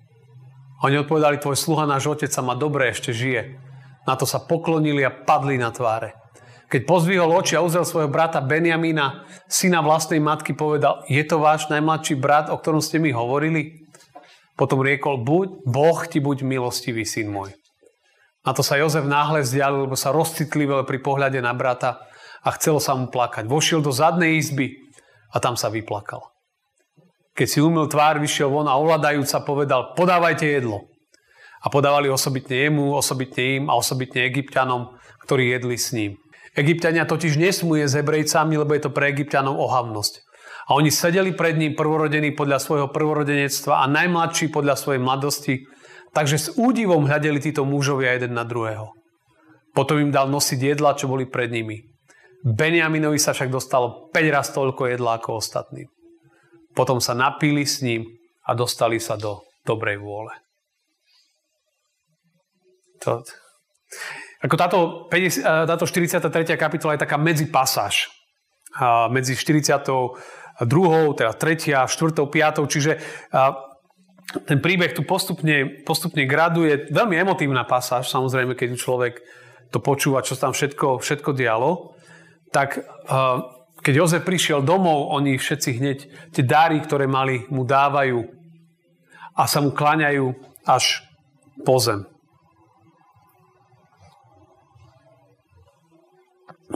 Oni 0.82 0.98
odpovedali, 0.98 1.38
tvoj 1.38 1.54
sluha, 1.54 1.86
náš 1.86 2.10
otec 2.10 2.34
sa 2.34 2.42
má 2.42 2.58
dobre, 2.58 2.90
ešte 2.90 3.14
žije. 3.14 3.62
Na 4.02 4.18
to 4.18 4.26
sa 4.26 4.42
poklonili 4.42 5.06
a 5.06 5.14
padli 5.14 5.54
na 5.54 5.70
tváre. 5.70 6.18
Keď 6.66 6.82
pozvihol 6.82 7.30
oči 7.30 7.54
a 7.54 7.62
uzrel 7.62 7.86
svojho 7.86 8.10
brata 8.10 8.42
Benjamína, 8.42 9.22
syna 9.46 9.86
vlastnej 9.86 10.18
matky, 10.18 10.50
povedal, 10.50 11.06
je 11.06 11.22
to 11.22 11.38
váš 11.38 11.70
najmladší 11.70 12.18
brat, 12.18 12.50
o 12.50 12.58
ktorom 12.58 12.82
ste 12.82 12.98
mi 12.98 13.14
hovorili? 13.14 13.87
Potom 14.58 14.82
riekol, 14.82 15.22
buď, 15.22 15.62
Boh 15.62 15.98
ti 16.10 16.18
buď 16.18 16.42
milostivý, 16.42 17.06
syn 17.06 17.30
môj. 17.30 17.54
Na 18.42 18.50
to 18.50 18.66
sa 18.66 18.74
Jozef 18.74 19.06
náhle 19.06 19.46
vzdialil, 19.46 19.86
lebo 19.86 19.94
sa 19.94 20.10
rozcitlivil 20.10 20.82
pri 20.82 20.98
pohľade 20.98 21.38
na 21.38 21.54
brata 21.54 22.02
a 22.42 22.48
chcelo 22.58 22.82
sa 22.82 22.98
mu 22.98 23.06
plakať. 23.06 23.46
Vošiel 23.46 23.78
do 23.78 23.94
zadnej 23.94 24.34
izby 24.34 24.74
a 25.30 25.38
tam 25.38 25.54
sa 25.54 25.70
vyplakal. 25.70 26.26
Keď 27.38 27.46
si 27.46 27.62
umil 27.62 27.86
tvár, 27.86 28.18
vyšiel 28.18 28.50
von 28.50 28.66
a 28.66 28.74
ovladajúca 28.74 29.46
povedal, 29.46 29.94
podávajte 29.94 30.42
jedlo. 30.42 30.90
A 31.62 31.70
podávali 31.70 32.10
osobitne 32.10 32.66
jemu, 32.66 32.98
osobitne 32.98 33.62
im 33.62 33.64
a 33.70 33.78
osobitne 33.78 34.26
egyptianom, 34.26 34.98
ktorí 35.26 35.54
jedli 35.54 35.78
s 35.78 35.94
ním. 35.94 36.18
Egyptiania 36.58 37.06
totiž 37.06 37.38
nesmú 37.38 37.78
jesť 37.78 37.94
s 37.94 37.98
hebrejcami, 38.02 38.58
lebo 38.58 38.74
je 38.74 38.82
to 38.82 38.90
pre 38.90 39.10
egyptianov 39.14 39.54
ohavnosť. 39.54 40.27
A 40.68 40.76
oni 40.76 40.92
sedeli 40.92 41.32
pred 41.32 41.56
ním 41.56 41.72
prvorodení 41.72 42.36
podľa 42.36 42.60
svojho 42.60 42.88
prvorodenectva 42.92 43.80
a 43.80 43.88
najmladší 43.88 44.52
podľa 44.52 44.76
svojej 44.76 45.00
mladosti, 45.00 45.54
takže 46.12 46.36
s 46.36 46.48
údivom 46.60 47.08
hľadeli 47.08 47.40
títo 47.40 47.64
mužovia 47.64 48.12
jeden 48.12 48.36
na 48.36 48.44
druhého. 48.44 48.92
Potom 49.72 49.96
im 49.96 50.12
dal 50.12 50.28
nosiť 50.28 50.60
jedla, 50.76 50.92
čo 50.92 51.08
boli 51.08 51.24
pred 51.24 51.48
nimi. 51.48 51.80
Benjaminovi 52.44 53.16
sa 53.16 53.32
však 53.32 53.48
dostalo 53.48 54.12
5 54.12 54.34
raz 54.34 54.52
toľko 54.52 54.92
jedla 54.92 55.16
ako 55.16 55.40
ostatným. 55.40 55.88
Potom 56.76 57.00
sa 57.00 57.16
napili 57.16 57.64
s 57.64 57.80
ním 57.80 58.04
a 58.44 58.52
dostali 58.52 59.00
sa 59.00 59.16
do 59.16 59.42
dobrej 59.64 59.98
vôle. 59.98 60.36
To, 63.02 63.24
ako 64.44 64.54
táto, 64.58 64.78
50, 65.10 65.42
táto 65.64 65.84
43. 65.88 66.60
kapitola 66.60 66.94
je 66.94 67.02
taká 67.08 67.16
medzipasáž. 67.16 68.10
Medzi 69.10 69.34
42. 70.60 71.14
teda 71.14 71.32
3. 71.32 71.86
4. 71.86 72.26
5. 72.26 72.66
Čiže 72.66 72.92
ten 74.44 74.58
príbeh 74.60 74.92
tu 74.92 75.06
postupne, 75.06 75.82
postupne 75.86 76.26
graduje. 76.28 76.90
Veľmi 76.92 77.16
emotívna 77.16 77.64
pasáž, 77.64 78.10
samozrejme, 78.10 78.58
keď 78.58 78.76
človek 78.76 79.22
to 79.72 79.78
počúva, 79.80 80.20
čo 80.26 80.36
tam 80.36 80.52
všetko, 80.52 81.00
všetko 81.00 81.30
dialo. 81.32 81.94
Tak 82.52 82.82
keď 83.78 83.92
Jozef 83.94 84.26
prišiel 84.26 84.66
domov, 84.66 85.14
oni 85.14 85.38
všetci 85.38 85.70
hneď 85.78 85.98
tie 86.34 86.44
dáry, 86.44 86.82
ktoré 86.82 87.06
mali, 87.06 87.46
mu 87.48 87.64
dávajú 87.64 88.26
a 89.38 89.46
sa 89.46 89.62
mu 89.62 89.70
kláňajú 89.70 90.34
až 90.66 91.06
po 91.62 91.78
zem. 91.78 92.04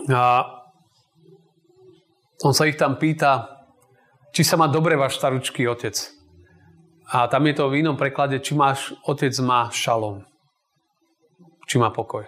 A 0.08 0.46
on 2.42 2.56
sa 2.56 2.64
ich 2.64 2.80
tam 2.80 2.96
pýta, 2.96 3.51
či 4.32 4.42
sa 4.42 4.56
má 4.56 4.66
dobre 4.66 4.96
váš 4.96 5.20
staručký 5.20 5.68
otec. 5.68 5.94
A 7.12 7.28
tam 7.28 7.44
je 7.44 7.54
to 7.54 7.68
v 7.68 7.84
inom 7.84 8.00
preklade, 8.00 8.40
či 8.40 8.56
máš 8.56 8.96
otec 9.04 9.32
má 9.44 9.68
šalom. 9.68 10.24
Či 11.68 11.76
má 11.76 11.92
pokoj 11.92 12.24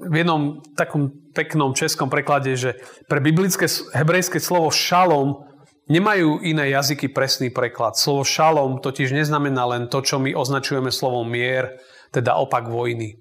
v 0.00 0.14
jednom 0.24 0.64
takom 0.72 1.12
peknom 1.36 1.76
českom 1.76 2.08
preklade, 2.08 2.56
že 2.56 2.80
pre 3.04 3.20
biblické 3.20 3.68
hebrejské 3.92 4.40
slovo 4.40 4.72
šalom 4.72 5.44
nemajú 5.92 6.40
iné 6.40 6.72
jazyky 6.72 7.12
presný 7.12 7.52
preklad. 7.52 8.00
Slovo 8.00 8.24
šalom 8.24 8.80
totiž 8.80 9.12
neznamená 9.12 9.68
len 9.76 9.92
to, 9.92 10.00
čo 10.00 10.16
my 10.16 10.32
označujeme 10.32 10.88
slovom 10.88 11.28
mier, 11.28 11.76
teda 12.14 12.40
opak 12.40 12.70
vojny. 12.72 13.20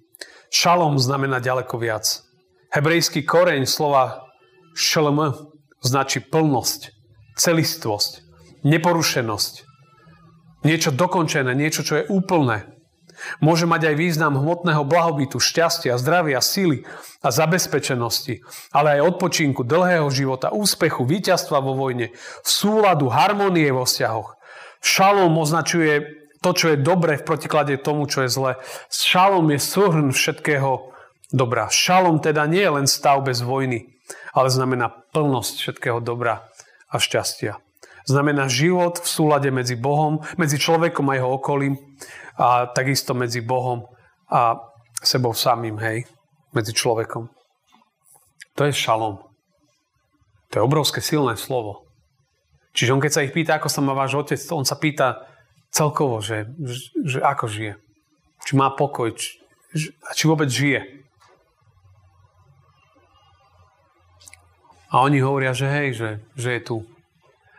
Šalom 0.50 0.96
znamená 0.96 1.44
ďaleko 1.44 1.76
viac. 1.78 2.24
Hebrejský 2.72 3.26
koreň 3.28 3.68
slova 3.68 4.30
šlm 4.78 5.36
značí 5.82 6.20
plnosť, 6.24 6.92
celistvosť, 7.40 8.12
neporušenosť. 8.64 9.54
Niečo 10.68 10.92
dokončené, 10.92 11.56
niečo, 11.56 11.88
čo 11.88 12.04
je 12.04 12.08
úplné. 12.12 12.68
Môže 13.44 13.68
mať 13.68 13.92
aj 13.92 13.96
význam 14.00 14.40
hmotného 14.40 14.88
blahobytu, 14.88 15.44
šťastia, 15.44 16.00
zdravia, 16.00 16.40
síly 16.40 16.88
a 17.20 17.32
zabezpečenosti, 17.32 18.44
ale 18.72 19.00
aj 19.00 19.16
odpočinku, 19.16 19.68
dlhého 19.68 20.08
života, 20.08 20.56
úspechu, 20.56 21.04
víťazstva 21.04 21.60
vo 21.60 21.76
vojne, 21.76 22.16
súladu, 22.48 23.12
harmonie 23.12 23.68
vo 23.76 23.84
vzťahoch. 23.84 24.40
Šalom 24.80 25.36
označuje 25.36 26.20
to, 26.40 26.56
čo 26.56 26.72
je 26.72 26.78
dobré 26.80 27.20
v 27.20 27.28
protiklade 27.28 27.76
tomu, 27.84 28.08
čo 28.08 28.24
je 28.24 28.32
zlé. 28.32 28.52
Šalom 28.88 29.52
je 29.52 29.60
súhrn 29.60 30.08
všetkého 30.16 30.96
dobra. 31.36 31.68
Šalom 31.68 32.24
teda 32.24 32.48
nie 32.48 32.64
je 32.64 32.76
len 32.80 32.88
stav 32.88 33.20
bez 33.28 33.44
vojny, 33.44 34.00
ale 34.32 34.48
znamená 34.48 34.99
plnosť 35.12 35.56
všetkého 35.62 36.00
dobra 36.02 36.48
a 36.90 36.96
šťastia. 36.98 37.58
Znamená 38.10 38.50
život 38.50 38.98
v 38.98 39.08
súlade 39.08 39.54
medzi 39.54 39.78
Bohom, 39.78 40.26
medzi 40.40 40.58
človekom 40.58 41.06
a 41.14 41.18
jeho 41.20 41.30
okolím 41.38 41.78
a 42.40 42.66
takisto 42.72 43.14
medzi 43.14 43.46
Bohom 43.46 43.86
a 44.32 44.58
sebou 45.04 45.38
samým, 45.38 45.78
hej, 45.78 46.10
medzi 46.56 46.74
človekom. 46.74 47.30
To 48.58 48.62
je 48.66 48.74
šalom. 48.74 49.22
To 50.50 50.54
je 50.58 50.66
obrovské 50.66 51.00
silné 51.06 51.38
slovo. 51.38 51.86
Čiže 52.74 52.94
on 52.98 53.02
keď 53.02 53.12
sa 53.14 53.26
ich 53.26 53.34
pýta, 53.34 53.58
ako 53.58 53.70
sa 53.70 53.82
má 53.86 53.94
váš 53.94 54.18
otec, 54.18 54.42
on 54.50 54.66
sa 54.66 54.78
pýta 54.78 55.30
celkovo, 55.70 56.22
že, 56.22 56.50
že, 57.06 57.22
ako 57.22 57.46
žije. 57.46 57.74
Či 58.46 58.52
má 58.58 58.74
pokoj, 58.74 59.14
či, 59.14 59.38
či 60.18 60.24
vôbec 60.26 60.50
žije. 60.50 60.99
A 64.90 65.06
oni 65.06 65.22
hovoria, 65.22 65.54
že 65.54 65.70
hej, 65.70 65.90
že, 65.94 66.10
že 66.34 66.50
je 66.58 66.62
tu. 66.66 66.78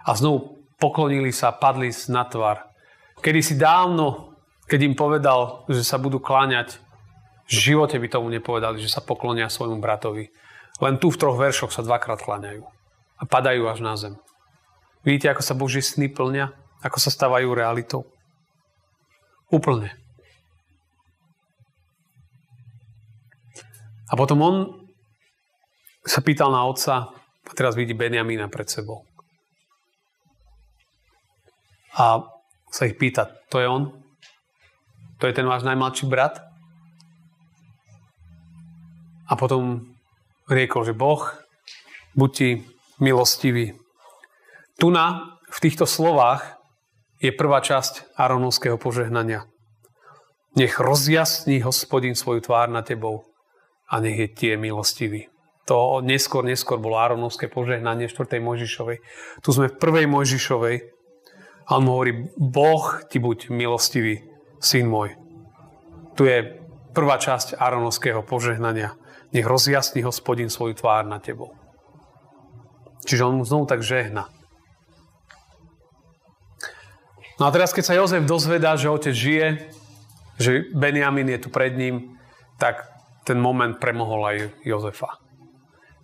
A 0.03 0.19
znovu 0.19 0.67
poklonili 0.83 1.31
sa, 1.31 1.55
padli 1.55 1.95
na 2.11 2.27
tvar. 2.27 2.67
Kedy 3.23 3.41
si 3.45 3.55
dávno, 3.55 4.35
keď 4.67 4.81
im 4.83 4.95
povedal, 4.99 5.63
že 5.71 5.87
sa 5.87 6.01
budú 6.01 6.19
kláňať, 6.19 6.83
v 7.51 7.53
živote 7.75 7.99
by 7.99 8.07
tomu 8.07 8.31
nepovedali, 8.31 8.79
že 8.79 8.91
sa 8.91 9.03
poklonia 9.03 9.51
svojmu 9.51 9.83
bratovi. 9.83 10.31
Len 10.79 10.97
tu 11.03 11.11
v 11.11 11.19
troch 11.19 11.35
veršoch 11.35 11.75
sa 11.75 11.83
dvakrát 11.83 12.23
kláňajú. 12.23 12.63
A 13.21 13.23
padajú 13.27 13.67
až 13.67 13.83
na 13.83 13.95
zem. 13.99 14.15
Vidíte, 15.03 15.35
ako 15.35 15.43
sa 15.43 15.59
Boží 15.59 15.83
sny 15.83 16.09
plnia? 16.09 16.55
Ako 16.81 16.97
sa 17.03 17.13
stávajú 17.13 17.53
realitou? 17.53 18.09
Úplne. 19.53 19.93
A 24.11 24.13
potom 24.19 24.39
on 24.41 24.57
sa 26.03 26.25
pýtal 26.25 26.51
na 26.51 26.65
otca 26.67 27.20
a 27.51 27.53
teraz 27.59 27.75
vidí 27.75 27.99
Benjamína 27.99 28.47
pred 28.47 28.71
sebou. 28.71 29.03
A 31.99 32.23
sa 32.71 32.87
ich 32.87 32.95
pýta, 32.95 33.27
to 33.51 33.59
je 33.59 33.67
on? 33.67 33.91
To 35.19 35.27
je 35.27 35.35
ten 35.35 35.45
váš 35.45 35.67
najmladší 35.67 36.07
brat? 36.07 36.39
A 39.27 39.35
potom 39.35 39.91
riekol, 40.47 40.87
že 40.87 40.95
Boh, 40.95 41.23
buď 42.15 42.31
ti 42.31 42.49
milostivý. 43.03 43.75
Tu 44.79 44.89
na, 44.91 45.37
v 45.51 45.59
týchto 45.59 45.85
slovách 45.85 46.59
je 47.19 47.35
prvá 47.35 47.61
časť 47.61 48.17
Aronovského 48.17 48.79
požehnania. 48.79 49.45
Nech 50.57 50.79
rozjasní 50.83 51.63
hospodin 51.63 52.15
svoju 52.15 52.43
tvár 52.43 52.71
na 52.71 52.83
tebou 52.83 53.23
a 53.87 53.99
nech 54.03 54.19
je 54.19 54.29
tie 54.31 54.53
milostivý. 54.57 55.31
To 55.69 56.01
neskôr, 56.01 56.43
neskôr 56.43 56.81
bolo 56.81 56.97
Áronovské 56.97 57.47
požehnanie 57.47 58.09
4. 58.09 58.41
Mojžišovej. 58.41 58.99
Tu 59.45 59.49
sme 59.53 59.69
v 59.69 59.77
1. 59.77 60.09
Mojžišovej 60.09 60.77
a 61.69 61.71
on 61.79 61.85
hovorí, 61.87 62.33
Boh 62.35 62.99
ti 63.07 63.23
buď 63.23 63.53
milostivý, 63.53 64.27
syn 64.59 64.91
môj. 64.91 65.15
Tu 66.19 66.27
je 66.27 66.59
prvá 66.91 67.23
časť 67.23 67.55
Áronovského 67.61 68.27
požehnania. 68.27 68.99
Nech 69.31 69.47
rozjasní 69.47 70.03
hospodin 70.03 70.51
svoju 70.51 70.75
tvár 70.75 71.07
na 71.07 71.23
tebou. 71.23 71.55
Čiže 73.07 73.25
on 73.25 73.39
mu 73.39 73.45
znovu 73.47 73.71
tak 73.71 73.87
žehna. 73.87 74.27
No 77.39 77.49
a 77.49 77.55
teraz, 77.55 77.73
keď 77.73 77.85
sa 77.87 77.97
Jozef 77.97 78.29
dozvedá, 78.29 78.77
že 78.77 78.93
otec 78.93 79.17
žije, 79.17 79.73
že 80.37 80.69
Benjamin 80.77 81.31
je 81.31 81.41
tu 81.41 81.49
pred 81.49 81.73
ním, 81.73 82.21
tak 82.61 82.85
ten 83.25 83.41
moment 83.41 83.81
premohol 83.81 84.21
aj 84.29 84.37
Jozefa. 84.67 85.17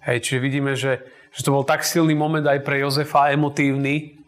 Hej, 0.07 0.23
čiže 0.23 0.39
vidíme, 0.39 0.79
že, 0.79 1.03
že 1.35 1.43
to 1.43 1.51
bol 1.51 1.67
tak 1.67 1.83
silný 1.83 2.15
moment 2.15 2.47
aj 2.47 2.63
pre 2.63 2.79
Jozefa, 2.79 3.35
emotívny, 3.35 4.23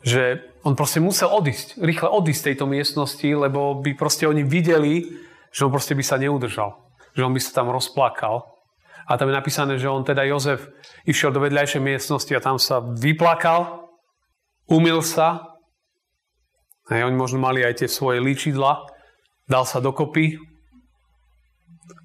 že 0.00 0.40
on 0.64 0.72
proste 0.72 1.04
musel 1.04 1.28
odísť, 1.28 1.76
rýchle 1.84 2.08
odísť 2.08 2.40
z 2.40 2.46
tejto 2.48 2.64
miestnosti, 2.64 3.28
lebo 3.28 3.76
by 3.84 3.92
proste 3.92 4.24
oni 4.24 4.40
videli, 4.40 5.04
že 5.52 5.68
on 5.68 5.70
proste 5.74 5.92
by 5.92 6.00
sa 6.00 6.16
neudržal. 6.16 6.80
Že 7.12 7.28
on 7.28 7.32
by 7.36 7.40
sa 7.44 7.52
tam 7.60 7.68
rozplakal. 7.68 8.40
A 9.04 9.20
tam 9.20 9.28
je 9.28 9.36
napísané, 9.36 9.76
že 9.76 9.90
on 9.90 10.00
teda 10.00 10.24
Jozef 10.24 10.64
išiel 11.04 11.28
do 11.28 11.44
vedľajšej 11.44 11.82
miestnosti 11.82 12.32
a 12.32 12.40
tam 12.40 12.56
sa 12.56 12.80
vyplakal, 12.80 13.90
umil 14.70 15.04
sa. 15.04 15.60
A 16.88 17.04
oni 17.04 17.14
možno 17.14 17.36
mali 17.36 17.60
aj 17.60 17.84
tie 17.84 17.88
svoje 17.90 18.22
líčidla, 18.24 18.88
dal 19.44 19.68
sa 19.68 19.82
dokopy, 19.82 20.40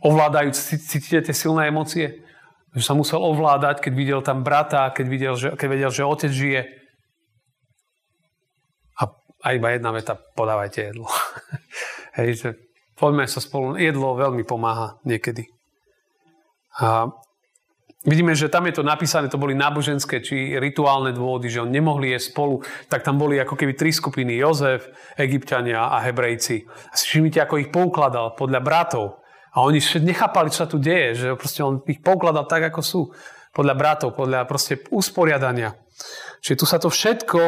ovládajú, 0.04 0.52
cítite 0.58 1.32
tie 1.32 1.36
silné 1.36 1.72
emócie? 1.72 2.27
Že 2.78 2.86
sa 2.86 2.94
musel 2.94 3.18
ovládať, 3.18 3.82
keď 3.82 3.94
videl 3.98 4.20
tam 4.22 4.46
brata, 4.46 4.94
keď, 4.94 5.06
videl, 5.10 5.34
že, 5.34 5.50
keď 5.58 5.68
vedel, 5.68 5.90
že 5.90 6.06
otec 6.06 6.30
žije. 6.30 6.62
A, 9.02 9.04
a 9.42 9.48
iba 9.58 9.74
jedna 9.74 9.90
veta, 9.90 10.14
podávajte 10.38 10.94
jedlo. 10.94 11.10
Hej, 12.22 12.30
že 12.38 12.50
poďme 12.94 13.26
sa 13.26 13.42
spolu. 13.42 13.82
Jedlo 13.82 14.14
veľmi 14.14 14.46
pomáha 14.46 15.02
niekedy. 15.02 15.50
A 16.78 17.10
vidíme, 18.06 18.38
že 18.38 18.54
tam 18.54 18.70
je 18.70 18.78
to 18.78 18.86
napísané, 18.86 19.26
to 19.26 19.42
boli 19.42 19.58
náboženské 19.58 20.22
či 20.22 20.54
rituálne 20.62 21.10
dôvody, 21.10 21.50
že 21.50 21.66
on 21.66 21.74
nemohli 21.74 22.14
jesť 22.14 22.38
spolu, 22.38 22.62
tak 22.86 23.02
tam 23.02 23.18
boli 23.18 23.42
ako 23.42 23.58
keby 23.58 23.74
tri 23.74 23.90
skupiny, 23.90 24.38
Jozef, 24.38 24.86
Egyptiania 25.18 25.90
a 25.90 26.06
Hebrejci. 26.06 26.70
A 26.70 26.94
si 26.94 27.04
všimnite, 27.10 27.42
ako 27.42 27.58
ich 27.58 27.74
poukladal 27.74 28.38
podľa 28.38 28.62
bratov. 28.62 29.26
A 29.58 29.66
oni 29.66 29.82
nechápali, 29.82 30.54
čo 30.54 30.62
sa 30.62 30.70
tu 30.70 30.78
deje, 30.78 31.18
že 31.18 31.28
proste 31.34 31.66
on 31.66 31.82
ich 31.90 31.98
pokladal 32.06 32.46
tak, 32.46 32.70
ako 32.70 32.82
sú. 32.86 33.02
Podľa 33.58 33.74
bratov, 33.74 34.14
podľa 34.14 34.46
proste 34.46 34.86
usporiadania. 34.94 35.74
Čiže 36.46 36.60
tu 36.62 36.66
sa 36.70 36.78
to 36.78 36.94
všetko, 36.94 37.42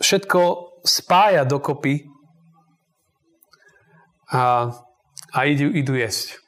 všetko 0.00 0.40
spája 0.80 1.44
dokopy 1.44 2.08
a, 4.32 4.72
a 5.28 5.38
idú, 5.44 5.68
idú 5.76 5.92
jesť. 5.92 6.40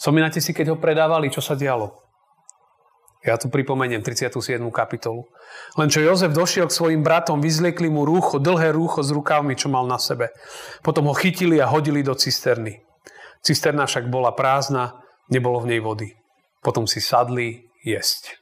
Spomínate 0.00 0.40
si, 0.40 0.56
keď 0.56 0.72
ho 0.72 0.80
predávali, 0.80 1.28
čo 1.28 1.44
sa 1.44 1.52
dialo? 1.52 1.92
Ja 3.20 3.36
tu 3.36 3.52
pripomeniem 3.52 4.00
37. 4.00 4.56
kapitolu. 4.72 5.28
Len 5.76 5.92
čo 5.92 6.00
Jozef 6.00 6.32
došiel 6.32 6.72
k 6.72 6.76
svojim 6.80 7.04
bratom, 7.04 7.44
vyzliekli 7.44 7.92
mu 7.92 8.08
rúcho, 8.08 8.40
dlhé 8.40 8.72
rúcho 8.72 9.04
s 9.04 9.12
rukávmi, 9.12 9.52
čo 9.52 9.68
mal 9.68 9.84
na 9.84 10.00
sebe. 10.00 10.32
Potom 10.80 11.12
ho 11.12 11.14
chytili 11.18 11.60
a 11.60 11.68
hodili 11.68 12.00
do 12.00 12.16
cisterny. 12.16 12.87
Cisterna 13.42 13.86
však 13.86 14.10
bola 14.10 14.34
prázdna, 14.34 14.98
nebolo 15.30 15.62
v 15.62 15.76
nej 15.76 15.80
vody. 15.80 16.14
Potom 16.62 16.86
si 16.90 16.98
sadli 16.98 17.68
jesť. 17.86 18.38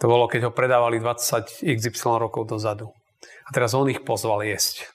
To 0.00 0.08
bolo, 0.08 0.28
keď 0.28 0.48
ho 0.48 0.56
predávali 0.56 0.96
20 0.96 1.60
XY 1.60 2.16
rokov 2.16 2.48
dozadu. 2.48 2.88
A 3.20 3.52
teraz 3.52 3.76
on 3.76 3.88
ich 3.92 4.00
pozval 4.00 4.40
jesť. 4.48 4.88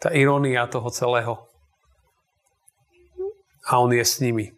Tá 0.00 0.10
irónia 0.16 0.64
toho 0.66 0.88
celého. 0.88 1.44
A 3.68 3.78
on 3.78 3.92
je 3.92 4.02
s 4.02 4.18
nimi. 4.18 4.50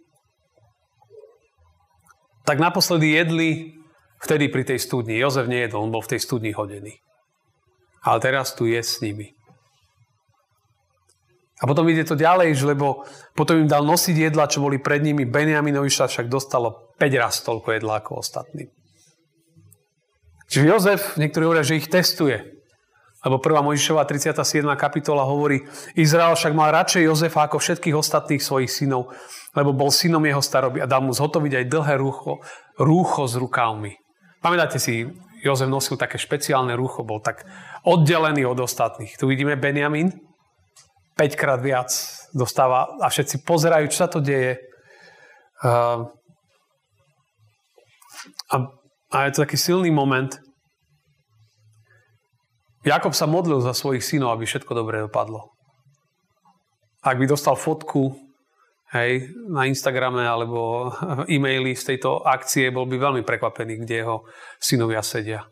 Tak 2.46 2.62
naposledy 2.62 3.10
jedli 3.10 3.74
vtedy 4.22 4.48
pri 4.48 4.64
tej 4.64 4.78
studni. 4.78 5.18
Jozef 5.18 5.50
nejedol, 5.50 5.84
on 5.84 5.92
bol 5.92 6.04
v 6.04 6.16
tej 6.16 6.20
studni 6.22 6.54
hodený. 6.54 6.96
Ale 8.06 8.18
teraz 8.22 8.54
tu 8.54 8.70
je 8.70 8.78
s 8.78 9.02
nimi. 9.02 9.33
A 11.64 11.68
potom 11.68 11.88
ide 11.88 12.04
to 12.04 12.12
ďalej, 12.12 12.60
lebo 12.60 13.08
potom 13.32 13.56
im 13.56 13.64
dal 13.64 13.88
nosiť 13.88 14.28
jedla, 14.28 14.44
čo 14.44 14.60
boli 14.60 14.76
pred 14.76 15.00
nimi. 15.00 15.24
Benjaminovi 15.24 15.88
sa 15.88 16.04
však 16.04 16.28
dostalo 16.28 16.92
5 17.00 17.08
raz 17.16 17.40
toľko 17.40 17.72
jedla 17.72 18.04
ako 18.04 18.20
ostatným. 18.20 18.68
Čiže 20.52 20.64
Jozef, 20.68 21.02
niektorí 21.16 21.48
hovoria, 21.48 21.64
že 21.64 21.80
ich 21.80 21.88
testuje. 21.88 22.36
Lebo 23.24 23.40
1. 23.40 23.64
Možišová 23.64 24.04
37. 24.04 24.60
kapitola 24.76 25.24
hovorí, 25.24 25.64
Izrael 25.96 26.36
však 26.36 26.52
mal 26.52 26.68
radšej 26.68 27.08
Jozefa 27.08 27.48
ako 27.48 27.56
všetkých 27.56 27.96
ostatných 27.96 28.44
svojich 28.44 28.68
synov, 28.68 29.16
lebo 29.56 29.72
bol 29.72 29.88
synom 29.88 30.20
jeho 30.20 30.44
staroby 30.44 30.84
a 30.84 30.90
dal 30.90 31.00
mu 31.00 31.16
zhotoviť 31.16 31.64
aj 31.64 31.64
dlhé 31.72 31.94
rúcho, 31.96 32.44
rúcho 32.76 33.24
s 33.24 33.40
rukávmi. 33.40 33.96
Pamätáte 34.44 34.76
si, 34.76 35.08
Jozef 35.40 35.72
nosil 35.72 35.96
také 35.96 36.20
špeciálne 36.20 36.76
rúcho, 36.76 37.00
bol 37.00 37.24
tak 37.24 37.48
oddelený 37.88 38.44
od 38.44 38.60
ostatných. 38.60 39.16
Tu 39.16 39.24
vidíme 39.24 39.56
Benjamin, 39.56 40.12
5 41.14 41.38
krát 41.38 41.62
viac 41.62 41.90
dostáva 42.34 42.90
a 42.98 43.06
všetci 43.06 43.46
pozerajú, 43.46 43.86
čo 43.90 43.98
sa 44.02 44.08
to 44.10 44.18
deje. 44.18 44.58
Uh, 45.62 46.10
a, 48.50 48.56
a 49.14 49.16
je 49.26 49.30
to 49.38 49.42
taký 49.46 49.54
silný 49.54 49.94
moment. 49.94 50.34
Jakob 52.84 53.14
sa 53.16 53.24
modlil 53.24 53.62
za 53.64 53.72
svojich 53.72 54.04
synov, 54.04 54.36
aby 54.36 54.44
všetko 54.44 54.72
dobre 54.74 55.00
dopadlo. 55.00 55.54
Ak 57.00 57.16
by 57.16 57.24
dostal 57.24 57.56
fotku 57.56 58.12
hej, 58.92 59.30
na 59.48 59.64
Instagrame 59.70 60.26
alebo 60.26 60.90
e-maily 61.32 61.78
z 61.78 61.94
tejto 61.94 62.26
akcie, 62.26 62.74
bol 62.74 62.90
by 62.90 62.98
veľmi 62.98 63.22
prekvapený, 63.22 63.86
kde 63.86 63.94
jeho 64.02 64.16
synovia 64.58 65.00
sedia. 65.00 65.46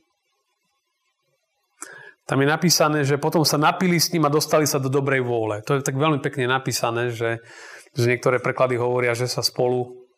Tam 2.32 2.40
je 2.40 2.48
napísané, 2.48 3.04
že 3.04 3.20
potom 3.20 3.44
sa 3.44 3.60
napili 3.60 4.00
s 4.00 4.08
ním 4.08 4.24
a 4.24 4.32
dostali 4.32 4.64
sa 4.64 4.80
do 4.80 4.88
dobrej 4.88 5.20
vôle. 5.20 5.60
To 5.68 5.76
je 5.76 5.84
tak 5.84 6.00
veľmi 6.00 6.24
pekne 6.24 6.48
napísané, 6.48 7.12
že, 7.12 7.44
že 7.92 8.08
niektoré 8.08 8.40
preklady 8.40 8.80
hovoria, 8.80 9.12
že 9.12 9.28
sa 9.28 9.44
spolu 9.44 10.08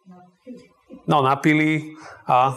no, 1.10 1.26
napili 1.26 1.98
a 2.30 2.54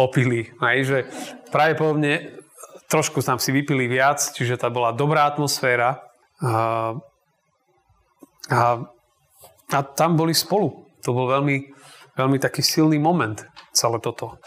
opili. 0.00 0.48
Aj, 0.64 0.80
že 0.80 1.04
práve 1.52 1.76
podobne 1.76 2.40
trošku 2.88 3.20
tam 3.20 3.36
si 3.36 3.52
vypili 3.52 3.84
viac, 3.84 4.32
čiže 4.32 4.56
tá 4.56 4.72
bola 4.72 4.96
dobrá 4.96 5.28
atmosféra 5.28 6.00
A, 6.40 6.96
a, 8.48 8.60
a 9.76 9.78
tam 9.92 10.16
boli 10.16 10.32
spolu. 10.32 10.88
To 11.04 11.12
bol 11.12 11.28
veľmi, 11.28 11.68
veľmi 12.16 12.40
taký 12.40 12.64
silný 12.64 12.96
moment, 12.96 13.44
celé 13.76 14.00
toto. 14.00 14.40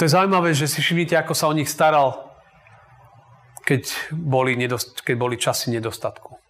To 0.00 0.08
je 0.08 0.16
zaujímavé, 0.16 0.56
že 0.56 0.64
si 0.64 0.80
všimnite, 0.80 1.12
ako 1.12 1.36
sa 1.36 1.44
o 1.44 1.52
nich 1.52 1.68
staral, 1.68 2.32
keď 3.68 3.84
boli, 4.16 4.56
nedost, 4.56 5.04
keď 5.04 5.16
boli 5.20 5.36
časy 5.36 5.76
nedostatku. 5.76 6.40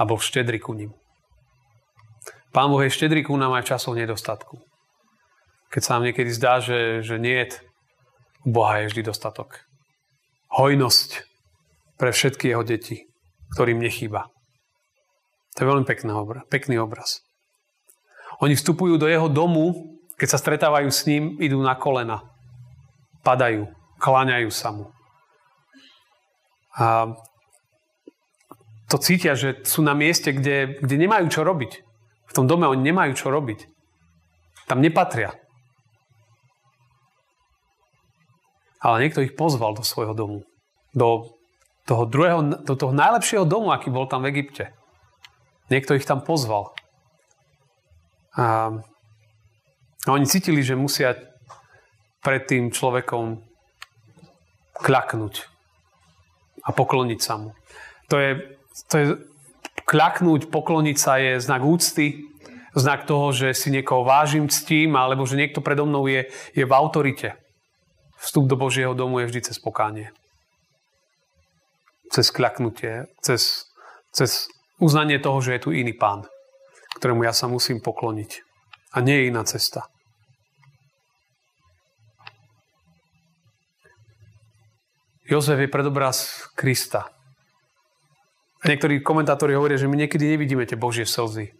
A 0.00 0.08
bol 0.08 0.16
štedrý 0.16 0.56
ku 0.56 0.72
ním. 0.72 0.96
Pán 2.48 2.72
Boh 2.72 2.80
je 2.80 2.96
štedrý 2.96 3.20
ku 3.20 3.36
nám 3.36 3.52
aj 3.60 3.68
v 3.68 3.70
časoch 3.76 3.92
nedostatku. 3.92 4.56
Keď 5.68 5.80
sa 5.84 6.00
nám 6.00 6.08
niekedy 6.08 6.32
zdá, 6.32 6.64
že, 6.64 7.04
že 7.04 7.20
nie 7.20 7.44
u 8.40 8.56
Boha 8.56 8.80
je 8.80 8.88
vždy 8.88 9.04
dostatok. 9.04 9.60
Hojnosť 10.48 11.28
pre 12.00 12.08
všetky 12.08 12.56
jeho 12.56 12.64
deti, 12.64 13.04
ktorým 13.52 13.84
nechýba. 13.84 14.32
To 15.54 15.58
je 15.60 15.68
veľmi. 15.68 15.84
Pekný 16.48 16.80
obraz. 16.80 17.20
Oni 18.40 18.56
vstupujú 18.56 18.96
do 18.96 19.12
jeho 19.12 19.28
domu, 19.28 19.94
keď 20.24 20.32
sa 20.32 20.40
stretávajú 20.40 20.88
s 20.88 21.04
ním, 21.04 21.36
idú 21.36 21.60
na 21.60 21.76
kolena. 21.76 22.24
Padajú, 23.28 23.68
kláňajú 24.00 24.48
sa 24.48 24.72
mu. 24.72 24.88
A 26.80 27.12
to 28.88 28.96
cítia, 28.96 29.36
že 29.36 29.60
sú 29.68 29.84
na 29.84 29.92
mieste, 29.92 30.32
kde, 30.32 30.80
kde 30.80 30.96
nemajú 30.96 31.28
čo 31.28 31.44
robiť. 31.44 31.72
V 32.24 32.32
tom 32.32 32.48
dome 32.48 32.64
oni 32.64 32.80
nemajú 32.80 33.12
čo 33.12 33.28
robiť. 33.28 33.68
Tam 34.64 34.80
nepatria. 34.80 35.36
Ale 38.80 39.04
niekto 39.04 39.20
ich 39.20 39.36
pozval 39.36 39.76
do 39.76 39.84
svojho 39.84 40.16
domu. 40.16 40.48
Do 40.96 41.36
toho, 41.84 42.08
druhého, 42.08 42.64
do 42.64 42.72
toho 42.72 42.96
najlepšieho 42.96 43.44
domu, 43.44 43.76
aký 43.76 43.92
bol 43.92 44.08
tam 44.08 44.24
v 44.24 44.32
Egypte. 44.32 44.72
Niekto 45.68 46.00
ich 46.00 46.08
tam 46.08 46.24
pozval. 46.24 46.72
A, 48.40 48.72
a 50.04 50.12
oni 50.12 50.28
cítili, 50.28 50.60
že 50.60 50.76
musia 50.76 51.16
pred 52.20 52.44
tým 52.44 52.72
človekom 52.72 53.40
kľaknúť 54.80 55.34
a 56.64 56.70
pokloniť 56.72 57.20
sa 57.20 57.34
mu. 57.40 57.56
To 58.12 58.16
je, 58.20 58.30
to 58.88 58.94
je 59.00 59.06
kľaknúť, 59.84 60.48
pokloniť 60.52 60.96
sa 60.96 61.20
je 61.20 61.40
znak 61.40 61.64
úcty, 61.64 62.24
znak 62.76 63.08
toho, 63.08 63.32
že 63.32 63.56
si 63.56 63.72
niekoho 63.72 64.04
vážim, 64.04 64.48
ctím, 64.48 64.96
alebo 64.96 65.24
že 65.24 65.40
niekto 65.40 65.64
predo 65.64 65.88
mnou 65.88 66.08
je, 66.08 66.28
je 66.52 66.64
v 66.64 66.72
autorite. 66.72 67.36
Vstup 68.18 68.48
do 68.48 68.56
Božieho 68.56 68.96
domu 68.96 69.20
je 69.20 69.28
vždy 69.28 69.40
cez 69.52 69.56
pokánie 69.60 70.12
cez 72.14 72.30
kľaknutie, 72.30 73.10
cez, 73.18 73.66
cez 74.14 74.46
uznanie 74.78 75.18
toho, 75.18 75.42
že 75.42 75.58
je 75.58 75.64
tu 75.66 75.70
iný 75.74 75.90
pán, 75.98 76.30
ktorému 77.02 77.26
ja 77.26 77.34
sa 77.34 77.50
musím 77.50 77.82
pokloniť. 77.82 78.46
A 78.94 79.02
nie 79.02 79.18
je 79.18 79.28
iná 79.34 79.42
cesta. 79.42 79.90
Jozef 85.24 85.56
je 85.56 85.72
predobraz 85.72 86.48
Krista. 86.52 87.08
Niektorí 88.64 89.04
komentátori 89.04 89.56
hovoria, 89.56 89.76
že 89.76 89.88
my 89.88 89.96
niekedy 89.96 90.24
nevidíme 90.36 90.64
tie 90.64 90.80
Božie 90.80 91.04
slzy, 91.04 91.52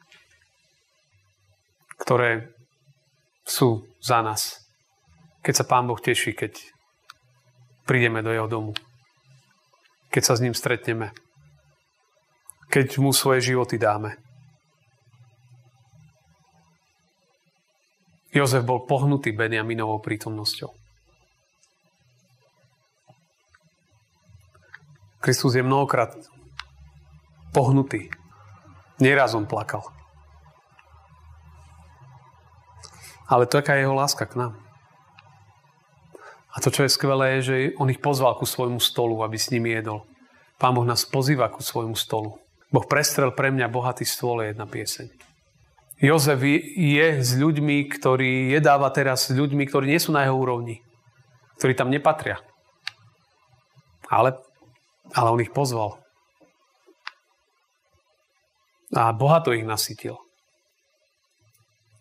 ktoré 2.00 2.52
sú 3.44 3.84
za 4.00 4.24
nás. 4.24 4.64
Keď 5.44 5.54
sa 5.60 5.68
Pán 5.68 5.84
Boh 5.84 6.00
teší, 6.00 6.32
keď 6.32 6.56
prídeme 7.84 8.24
do 8.24 8.32
jeho 8.32 8.48
domu 8.48 8.72
keď 10.14 10.22
sa 10.22 10.38
s 10.38 10.42
ním 10.46 10.54
stretneme. 10.54 11.10
Keď 12.70 13.02
mu 13.02 13.10
svoje 13.10 13.50
životy 13.50 13.82
dáme. 13.82 14.14
Jozef 18.30 18.62
bol 18.62 18.86
pohnutý 18.86 19.34
Benjaminovou 19.34 19.98
prítomnosťou. 19.98 20.70
Kristus 25.24 25.56
je 25.56 25.64
mnohokrát 25.64 26.12
pohnutý. 27.56 28.12
Nieraz 29.00 29.32
on 29.32 29.48
plakal. 29.48 29.80
Ale 33.24 33.48
to, 33.48 33.56
aká 33.56 33.80
je 33.80 33.88
jeho 33.88 33.96
láska 33.96 34.28
k 34.28 34.36
nám. 34.36 34.52
A 36.52 36.60
to, 36.60 36.68
čo 36.68 36.84
je 36.84 36.92
skvelé, 36.92 37.40
je, 37.40 37.40
že 37.40 37.56
on 37.80 37.88
ich 37.88 38.04
pozval 38.04 38.36
ku 38.36 38.44
svojmu 38.44 38.76
stolu, 38.84 39.24
aby 39.24 39.40
s 39.40 39.48
nimi 39.48 39.72
jedol. 39.72 40.04
Pán 40.60 40.76
Boh 40.76 40.84
nás 40.84 41.08
pozýva 41.08 41.48
ku 41.48 41.64
svojmu 41.64 41.96
stolu. 41.96 42.36
Boh 42.68 42.84
prestrel 42.84 43.32
pre 43.32 43.48
mňa 43.48 43.72
bohatý 43.72 44.04
stôl 44.04 44.44
je 44.44 44.52
jedna 44.52 44.68
pieseň. 44.68 45.08
Jozef 46.04 46.38
je 46.76 47.06
s 47.24 47.32
ľuďmi, 47.32 47.88
ktorí 47.96 48.52
jedáva 48.52 48.92
teraz 48.92 49.32
s 49.32 49.34
ľuďmi, 49.34 49.64
ktorí 49.72 49.88
nie 49.88 49.98
sú 49.98 50.12
na 50.12 50.28
jeho 50.28 50.36
úrovni. 50.36 50.84
Ktorí 51.56 51.72
tam 51.72 51.88
nepatria. 51.88 52.44
Ale, 54.12 54.36
ale 55.12 55.28
on 55.28 55.42
ich 55.44 55.52
pozval. 55.52 56.00
A 58.94 59.10
bohato 59.12 59.52
ich 59.52 59.66
nasytil. 59.66 60.16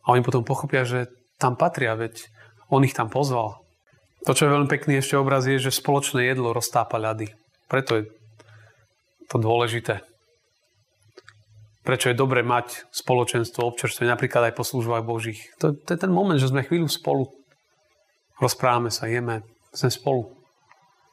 A 0.05 0.13
oni 0.13 0.21
potom 0.21 0.45
pochopia, 0.45 0.87
že 0.87 1.09
tam 1.41 1.57
patria, 1.57 1.97
veď 1.97 2.27
on 2.69 2.85
ich 2.85 2.95
tam 2.95 3.09
pozval. 3.09 3.59
To, 4.23 4.31
čo 4.31 4.47
je 4.47 4.53
veľmi 4.55 4.69
pekný 4.71 5.03
ešte 5.03 5.19
obraz, 5.19 5.43
je, 5.43 5.59
že 5.59 5.75
spoločné 5.75 6.23
jedlo 6.31 6.55
roztápa 6.55 6.95
ľady. 6.95 7.35
Preto 7.67 7.99
je 7.99 8.03
to 9.27 9.35
dôležité. 9.41 9.99
Prečo 11.83 12.07
je 12.07 12.15
dobre 12.15 12.47
mať 12.47 12.87
spoločenstvo, 12.95 13.67
občerstvenie, 13.67 14.15
napríklad 14.15 14.51
aj 14.51 14.55
po 14.55 14.63
službách 14.63 15.03
Božích. 15.03 15.51
To, 15.59 15.75
to 15.75 15.89
je 15.91 15.99
ten 15.99 16.13
moment, 16.15 16.39
že 16.39 16.47
sme 16.47 16.63
chvíľu 16.63 16.87
spolu. 16.87 17.27
Rozprávame 18.39 18.87
sa, 18.87 19.11
jeme, 19.11 19.43
sme 19.75 19.91
spolu. 19.91 20.31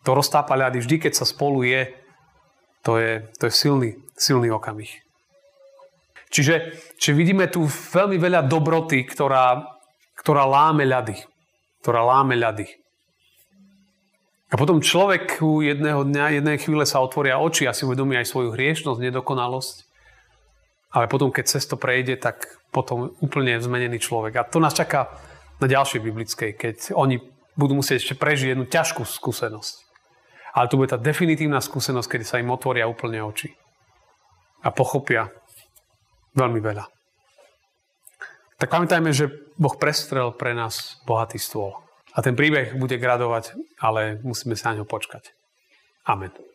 To 0.05 0.17
roztápa 0.17 0.57
ľady. 0.57 0.81
Vždy, 0.81 0.97
keď 0.97 1.13
sa 1.13 1.29
spolu 1.29 1.65
je, 1.65 1.93
to 2.81 2.97
je, 2.97 3.25
to 3.37 3.49
je 3.49 3.53
silný, 3.53 3.91
silný 4.17 4.49
okamih. 4.49 4.91
Čiže, 6.31 6.79
čiže 6.97 7.19
vidíme 7.19 7.51
tu 7.51 7.67
veľmi 7.67 8.17
veľa 8.17 8.47
dobroty, 8.47 9.03
ktorá, 9.05 9.67
ktorá 10.15 10.47
láme 10.47 10.87
ľady. 10.87 11.19
Ktorá 11.83 12.07
láme 12.07 12.39
ľady. 12.39 12.81
A 14.51 14.59
potom 14.59 14.83
človek 14.83 15.39
jedného 15.43 16.03
dňa, 16.03 16.43
jednej 16.43 16.59
chvíle 16.59 16.83
sa 16.83 16.99
otvoria 16.99 17.39
oči 17.39 17.71
a 17.71 17.77
si 17.77 17.87
uvedomí 17.87 18.19
aj 18.19 18.27
svoju 18.27 18.51
hriešnosť, 18.55 18.99
nedokonalosť. 18.99 19.77
Ale 20.91 21.07
potom, 21.07 21.31
keď 21.31 21.45
cesto 21.47 21.79
prejde, 21.79 22.19
tak 22.19 22.51
potom 22.75 23.15
úplne 23.23 23.59
zmenený 23.63 24.03
človek. 24.03 24.43
A 24.43 24.47
to 24.47 24.59
nás 24.59 24.75
čaká 24.75 25.07
na 25.63 25.71
ďalšej 25.71 26.03
biblickej, 26.03 26.51
keď 26.59 26.77
oni 26.99 27.23
budú 27.55 27.79
musieť 27.79 28.03
ešte 28.03 28.15
prežiť 28.19 28.55
jednu 28.55 28.67
ťažkú 28.67 29.07
skúsenosť. 29.07 29.90
Ale 30.51 30.67
to 30.67 30.79
bude 30.79 30.91
tá 30.91 30.99
definitívna 30.99 31.63
skúsenosť, 31.63 32.09
kedy 32.11 32.25
sa 32.27 32.41
im 32.43 32.51
otvoria 32.51 32.91
úplne 32.91 33.23
oči. 33.23 33.55
A 34.67 34.75
pochopia 34.75 35.31
veľmi 36.35 36.61
veľa. 36.61 36.85
Tak 38.61 38.69
pamätajme, 38.69 39.09
že 39.15 39.33
Boh 39.57 39.73
prestrel 39.81 40.37
pre 40.37 40.53
nás 40.53 41.01
bohatý 41.09 41.41
stôl. 41.41 41.81
A 42.13 42.21
ten 42.21 42.35
príbeh 42.37 42.77
bude 42.77 42.99
gradovať, 42.99 43.57
ale 43.81 44.19
musíme 44.21 44.59
sa 44.59 44.75
na 44.75 44.83
ňo 44.83 44.87
počkať. 44.91 45.33
Amen. 46.05 46.50